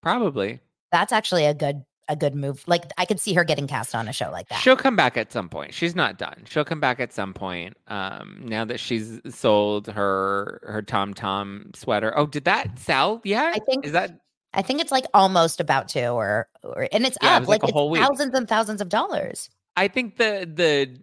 [0.01, 0.59] Probably.
[0.91, 2.63] That's actually a good a good move.
[2.67, 4.59] Like I could see her getting cast on a show like that.
[4.59, 5.73] She'll come back at some point.
[5.73, 6.43] She's not done.
[6.47, 7.75] She'll come back at some point.
[7.87, 12.13] Um, now that she's sold her her Tom Tom sweater.
[12.17, 13.21] Oh, did that sell?
[13.23, 14.19] Yeah, I think is that
[14.53, 17.63] I think it's like almost about to, or or and it's Yeah, up was like
[17.63, 18.01] like, a whole it's week.
[18.01, 19.49] thousands and thousands of dollars.
[19.75, 20.99] I think the the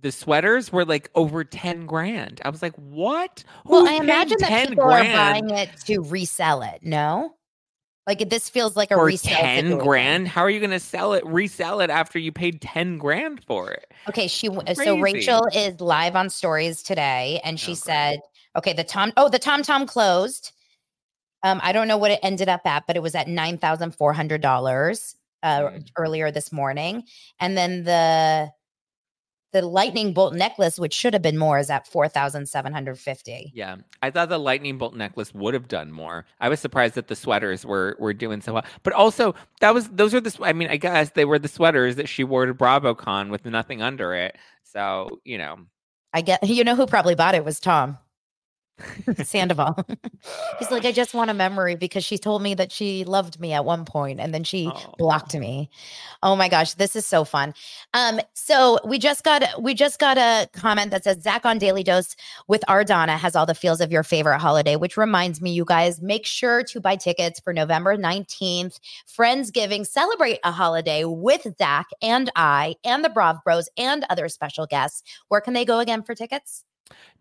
[0.00, 2.40] the sweaters were like over 10 grand.
[2.44, 3.42] I was like, what?
[3.66, 6.80] Well, Who's I imagine that 10 people are buying it to resell it.
[6.82, 7.34] No,
[8.06, 9.34] like this feels like a for resale.
[9.36, 9.78] 10 situation.
[9.86, 10.28] grand?
[10.28, 13.70] How are you going to sell it, resell it after you paid 10 grand for
[13.70, 13.92] it?
[14.08, 18.20] Okay, she w- so Rachel is live on stories today, and she Oh, said,
[18.56, 20.52] "Okay, the Tom oh the Tom Tom closed.
[21.42, 23.94] Um, I don't know what it ended up at, but it was at nine thousand
[23.94, 25.86] four hundred dollars uh, Mm.
[25.96, 27.04] earlier this morning,
[27.38, 28.50] and then the
[29.52, 32.98] the lightning bolt necklace, which should have been more, is at four thousand seven hundred
[32.98, 33.52] fifty.
[33.54, 36.26] Yeah, I thought the lightning bolt necklace would have done more.
[36.40, 38.64] I was surprised that the sweaters were were doing so well.
[38.82, 40.36] But also, that was those are the.
[40.42, 43.82] I mean, I guess they were the sweaters that she wore to BravoCon with nothing
[43.82, 44.36] under it.
[44.64, 45.56] So you know,
[46.12, 47.98] I get you know who probably bought it was Tom
[49.22, 49.84] Sandoval.
[50.58, 53.52] He's like, I just want a memory because she told me that she loved me
[53.52, 54.94] at one point and then she Oh.
[54.98, 55.70] blocked me.
[56.22, 57.54] Oh my gosh, this is so fun.
[57.94, 61.82] Um, so we just got we just got a comment that says Zack on Daily
[61.82, 62.14] Dose
[62.48, 66.00] with Ardana has all the feels of your favorite holiday, which reminds me, you guys,
[66.02, 69.86] make sure to buy tickets for November 19th, Friendsgiving.
[69.86, 75.02] Celebrate a holiday with Zack and I and the Brav Bros and other special guests.
[75.28, 76.64] Where can they go again for tickets?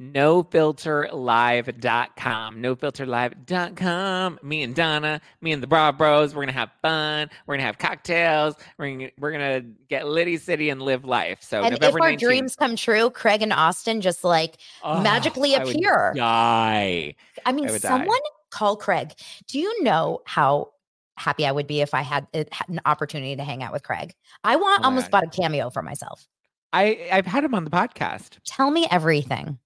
[0.02, 7.56] nofilterlive.com nofilterlive.com me and dana me and the bra bros we're gonna have fun we're
[7.56, 11.72] gonna have cocktails we're gonna, we're gonna get litty city and live life so and
[11.72, 12.20] november if our 19th.
[12.20, 16.14] dreams come true, Craig and Austen just like Oh, magically I appear.
[16.16, 17.16] die
[17.46, 17.90] I mean, I would die.
[17.90, 18.18] someone
[18.50, 19.14] call Craig.
[19.48, 20.72] Do you know how
[21.18, 24.14] happy I would be if I had, an opportunity to hang out with Craig?
[24.44, 25.12] I want Oh almost God.
[25.12, 26.28] bought a cameo for myself.
[26.74, 29.58] I i've had him on the podcast Tell me everything.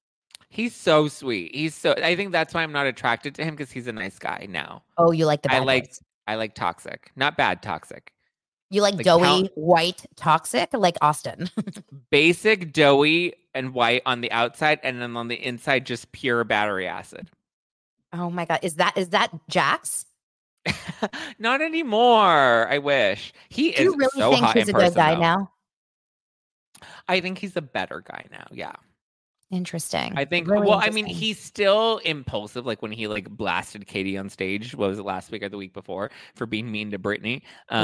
[0.49, 3.71] he's so sweet he's so i think that's why i'm not attracted to him because
[3.71, 6.01] he's a nice guy now Oh, you like the I like- boys.
[6.27, 8.13] i like toxic not bad toxic
[8.69, 11.49] You like, like doughy, white, toxic, like Austen.
[12.09, 16.87] basic doughy and white on the outside and then on the inside just pure battery
[16.87, 17.29] acid
[18.13, 20.05] oh my god, is that is that Jax?
[21.39, 22.67] Not anymore.
[22.69, 25.21] I wish he Do is you really so think he's a good person, guy though.
[25.21, 25.51] now?
[27.07, 28.47] I think he's a better guy now.
[28.51, 28.73] Yeah,
[29.51, 30.13] Interesting.
[30.15, 30.47] I think.
[30.47, 32.65] Really well, I mean, he's still impulsive.
[32.65, 34.73] Like when he like blasted Katie on stage.
[34.73, 37.43] What was it last week or the week before for being mean to Brittany?
[37.69, 37.83] Um,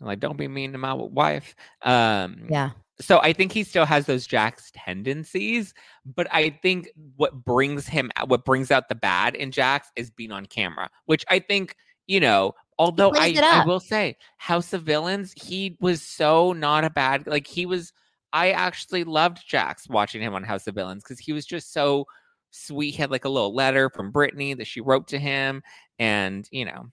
[0.00, 0.06] Yeah.
[0.06, 1.54] like don't be mean to my wife.
[1.82, 2.70] Um, yeah.
[3.00, 5.72] so I think he still has those Jax's tendencies,
[6.04, 10.32] but I think what brings him what brings out the bad in Jax's is being
[10.32, 11.76] on camera, which I think,
[12.08, 16.90] you know, although I, I will say House of Villains, he was so not a
[16.90, 17.92] bad like he was
[18.32, 22.06] I actually loved Jax watching him on House of Villains because he was just so
[22.50, 22.92] sweet.
[22.92, 25.62] He had like a little letter from Brittany that she wrote to him,
[25.98, 26.86] and you know,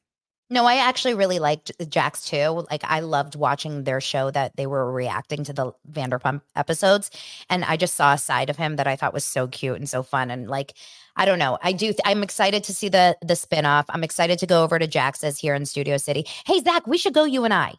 [0.50, 2.66] No, I actually really liked uh, Jax too.
[2.72, 7.12] Like I loved watching their show that they were reacting to the Vanderpump episodes,
[7.50, 9.90] and I just saw a side of him that I thought was so cute and
[9.90, 10.32] so fun.
[10.32, 10.74] And like,
[11.16, 11.88] I don't know, I do.
[11.88, 13.86] Th- I'm excited to see the the spinoff.
[13.90, 16.26] I'm excited to go over to Jax's here in Studio City.
[16.46, 17.24] Hey Zack, we should go.
[17.26, 17.76] You and I.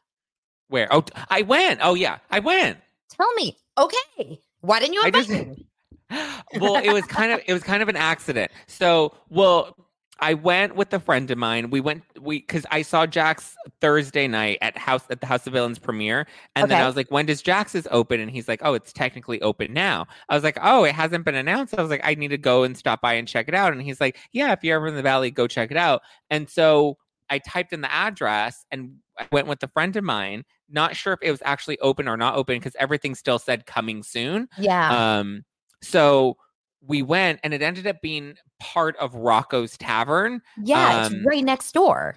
[0.68, 0.86] Where?
[0.92, 1.80] Oh, I went.
[1.82, 2.78] Oh yeah, I went.
[3.10, 3.56] Tell me.
[3.78, 4.40] Okay.
[4.60, 5.66] Why didn't you I invite just- me?
[6.60, 8.50] well, it was kind of it was kind of an accident.
[8.66, 9.76] So, well,
[10.18, 11.70] I went with a friend of mine.
[11.70, 15.52] We went we because I saw Jax Thursday night at house at the House of
[15.52, 18.74] Villains premiere, and then I was like, "When does Jax's open?" And he's like, "Oh,
[18.74, 22.02] it's technically open now." I was like, "Oh, it hasn't been announced." I was like,
[22.04, 24.52] "I need to go and stop by and check it out." And he's like, "Yeah,
[24.52, 26.98] if you're ever in the valley, go check it out." And so
[27.30, 30.44] I typed in the address and I went with a friend of mine.
[30.70, 34.02] Not sure if it was actually open or not open because everything still said coming
[34.02, 34.48] soon.
[34.58, 35.18] Yeah.
[35.18, 35.44] Um,
[35.82, 36.36] so
[36.80, 40.40] we went and it ended up being part of Rocco's Tavern.
[40.62, 41.06] yeah.
[41.06, 42.16] um, it's right next door.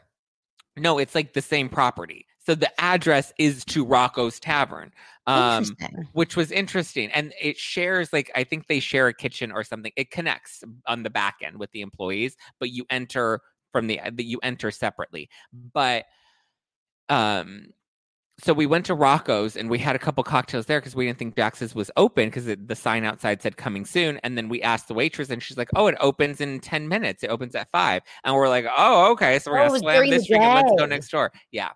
[0.77, 2.25] No, it's like the same property.
[2.45, 4.91] So the address is to Rocco's Tavern.
[5.25, 5.65] Um,
[6.11, 7.09] which was interesting.
[7.11, 9.93] And it shares like I think they share a kitchen or something.
[9.95, 13.39] It connects on the back end with the employees, but you enter
[13.71, 15.29] from the you enter separately.
[15.53, 16.05] But
[17.07, 17.67] um
[18.39, 21.19] so we went to Rocco's and we had a couple cocktails there because we didn't
[21.19, 24.19] think Jax's was open because the sign outside said coming soon.
[24.23, 27.23] And then we asked the waitress and she's like, "Oh, it opens in ten minutes.
[27.23, 28.01] It opens at 5.
[28.23, 29.37] And we're like, "Oh, okay.
[29.39, 31.69] So we're Oh, gonna slam this drink and let's go next door." Yeah,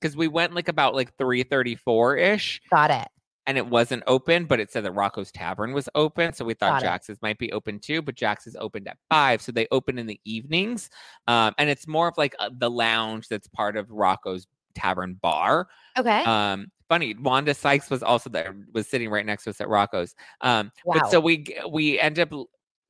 [0.00, 3.08] because we went like about like three thirty four ish Got it.
[3.48, 6.32] and it wasn't open, but it said that Rocco's Tavern was open.
[6.34, 6.86] So we thought Got it.
[6.86, 9.42] Jax's might be open too, but Jax's opened at five.
[9.42, 10.88] So they open in the evenings.
[11.26, 14.46] Um, and it's more of like uh the lounge that's part of Rocco's
[14.76, 15.68] Tavern bar.
[15.98, 16.22] Okay.
[16.24, 20.14] Um, funny, Wanda Sykes was also there, was sitting right next to us at Rocco's.
[20.40, 21.00] Um, wow.
[21.00, 22.32] but so we we end up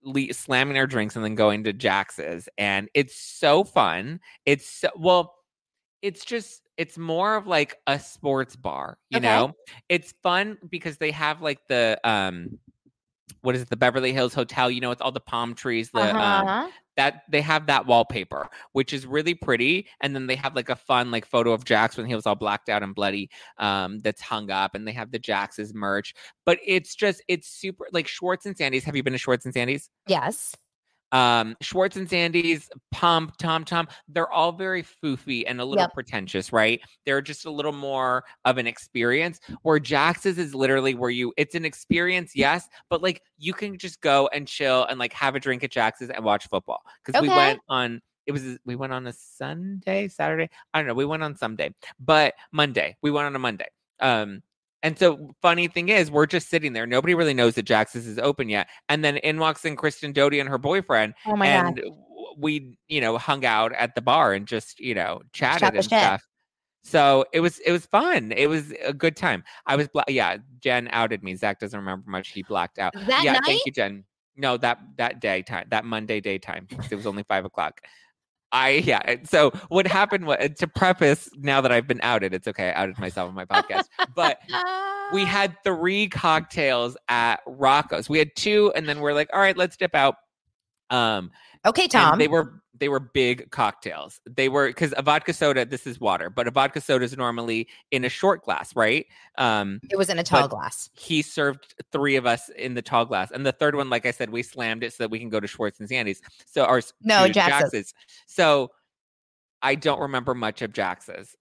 [0.02, 4.20] le- slamming our drinks and then going to Jax's, and it's so fun.
[4.44, 5.34] It's so, well,
[6.02, 9.26] it's just it's more of like a sports bar, you Okay.
[9.26, 9.54] know.
[9.88, 12.58] It's fun because they have like the um,
[13.40, 16.14] what is it, the Beverly Hills Hotel, you know, with all the palm trees, the
[16.14, 16.68] um, uh-huh.
[16.96, 19.88] That they have that wallpaper, which is really pretty.
[20.00, 22.34] And then they have like a fun like photo of Jax when he was all
[22.34, 26.14] blacked out and bloody, um, that's hung up, and they have the Jax's merch.
[26.44, 28.84] But it's just it's super like Schwartz and Sandy's.
[28.84, 29.90] Have you been to Schwartz and Sandy's?
[30.06, 30.54] yes.
[31.12, 35.94] Um, Schwartz and Sandy's, Pump, Tom Tom, they're all very foofy and a little Yep.
[35.94, 36.80] pretentious, right?
[37.04, 39.40] They're just a little more of an experience.
[39.62, 44.00] Where Jax's is literally where you it's an experience, yes, but like you can just
[44.00, 46.82] go and chill and like have a drink at Jax's and watch football.
[47.04, 50.50] Because we went on it was we went on a Sunday, Saturday.
[50.74, 50.94] I don't know.
[50.94, 52.96] We went on some day, but Monday.
[53.00, 53.68] We went on a Monday.
[54.00, 54.42] Um,
[54.86, 56.86] and so funny thing is, we're just sitting there.
[56.86, 58.68] Nobody really knows that Jax's is open yet.
[58.88, 61.84] And then in walks in Kristen Doute and her boyfriend, Oh my and god.
[62.38, 65.86] we, you know, hung out at the bar and just, you know, chatted and shit.
[65.86, 66.22] stuff.
[66.84, 68.30] So it was it was fun.
[68.30, 69.42] It was a good time.
[69.66, 70.36] I was bla- yeah.
[70.60, 71.34] Jen outed me.
[71.34, 72.28] Zack doesn't remember much.
[72.28, 72.94] He blacked out.
[72.94, 73.42] That yeah, night?
[73.44, 74.04] thank you, Jen.
[74.36, 76.68] No, that that day time, that Monday daytime.
[76.90, 77.80] It was only five o'clock.
[78.52, 79.16] I yeah.
[79.24, 81.28] So what happened was to preface.
[81.36, 82.68] Now that I've been outed, it's okay.
[82.70, 83.84] I outed myself on my podcast.
[84.14, 84.38] But
[85.12, 88.08] we had three cocktails at Rocco's.
[88.08, 90.16] We had two, and then we're like, all right, let's dip out.
[90.90, 91.30] Um,
[91.66, 92.18] Okay, Tom.
[92.18, 94.20] they were they were big cocktails.
[94.26, 95.64] They were because a vodka soda.
[95.64, 99.06] This is water, but a vodka soda is normally in a short glass, right?
[99.38, 100.90] Um, it was in a tall glass.
[100.94, 104.10] he served three of us in the tall glass, and the third one, like I
[104.10, 106.20] said, we slammed it so that we can go to Schwartz and Sandy's.
[106.46, 107.72] So our No, Jax's.
[107.72, 107.94] Jax's.
[108.26, 108.70] So
[109.62, 111.36] I don't remember much of Jax's,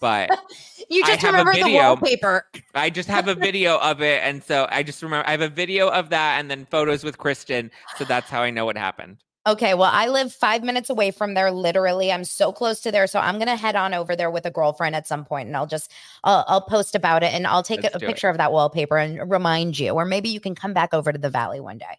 [0.00, 0.30] but
[0.90, 2.46] You just remember the wallpaper.
[2.74, 5.48] I just have a video of it, and so I just remember I have a
[5.48, 7.70] video of that, and then photos with Kristen.
[7.96, 9.18] So that's how I know what happened.
[9.44, 11.50] Okay, well, I live five minutes away from there.
[11.50, 14.52] Literally, I'm so close to there, so I'm gonna head on over there with a
[14.52, 15.90] girlfriend at some point, and I'll just
[16.22, 18.06] I'll, I'll post about it, and I'll take a, Let's a it.
[18.06, 21.18] picture of that wallpaper and remind you, or maybe you can come back over to
[21.18, 21.98] the valley one day.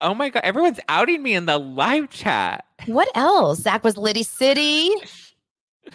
[0.00, 2.64] Oh my god, everyone's outing me in the live chat.
[2.86, 3.60] What else?
[3.60, 4.90] Zack was Liddy City.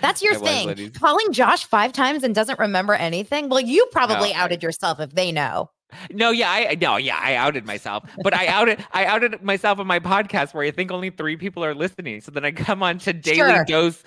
[0.02, 0.38] That's your I
[0.76, 0.92] thing.
[0.92, 3.50] Calling Josh five times and doesn't remember anything.
[3.50, 5.72] Well, you probably No, I- outed yourself if they know.
[6.12, 9.88] No, yeah, I no, yeah, I outed myself, but I outed I outed myself on
[9.88, 12.22] my podcast where I think only three people are listening.
[12.22, 13.66] So then I come on to Daily Sure.
[13.66, 14.04] Dose.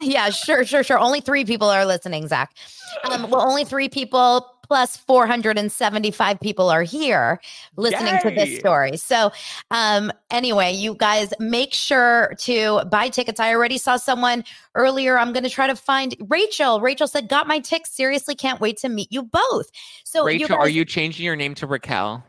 [0.00, 0.98] Yeah, sure, sure, sure.
[0.98, 2.54] Only three people are listening, Zack.
[3.04, 7.40] Um, well, only three people plus 475 people are here
[7.76, 8.96] listening to this story.
[8.96, 9.32] So,
[9.70, 13.40] um, anyway, you guys make sure to buy tickets.
[13.40, 14.44] I already saw someone
[14.74, 15.18] earlier.
[15.18, 16.80] I'm going to try to find Rachel.
[16.80, 17.86] Rachel said, Got my tick.
[17.86, 19.70] Seriously, can't wait to meet you both.
[20.04, 22.24] So, Rachel, are guys- you changing your name to Raquel?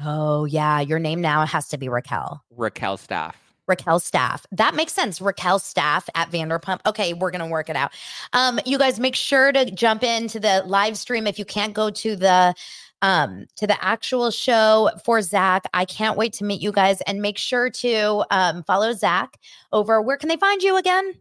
[0.00, 0.80] Oh, yeah.
[0.80, 2.42] Your name now has to be Raquel.
[2.50, 3.43] Raquel Staff.
[3.66, 4.46] Raquel Staff.
[4.52, 5.20] That makes sense.
[5.20, 6.80] Raquel Staff at Vanderpump.
[6.86, 7.92] Okay, we're gonna work it out.
[8.32, 11.90] Um, you guys make sure to jump into the live stream if you can't go
[11.90, 12.54] to the
[13.02, 15.64] um to the actual show for Zack.
[15.74, 19.38] I can't wait to meet you guys and make sure to um follow Zack
[19.72, 21.14] over where can they find you again?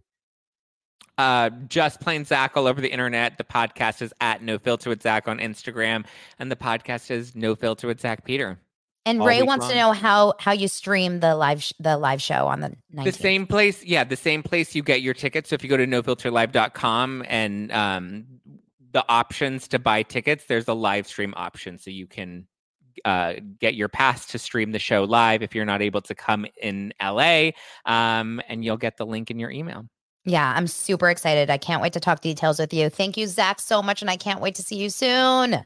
[1.18, 3.38] uh, just plain Zack all over the internet.
[3.38, 6.06] The podcast is at No Filter with Zack on Instagram,
[6.40, 8.58] and the podcast is No Filter with Zack Peter.
[9.06, 11.98] And all Ray week wants to know how how you stream the live sh- the
[11.98, 13.04] live show on the 19th.
[13.04, 15.50] The same place, yeah, the same place you get your tickets.
[15.50, 18.26] So if you go to nofilterlive.com and um,
[18.94, 21.78] the options to buy tickets, there's a live stream option.
[21.78, 22.48] So you can
[23.04, 26.46] uh, get your pass to stream the show live if you're not able to come
[26.62, 27.52] in LA,
[27.86, 29.86] um, and you'll get the link in your email.
[30.26, 31.50] Yeah, I'm super excited.
[31.50, 32.90] I can't wait to talk details with you.
[32.90, 35.66] Thank you, Zack, so much, and I can't wait to see you soon.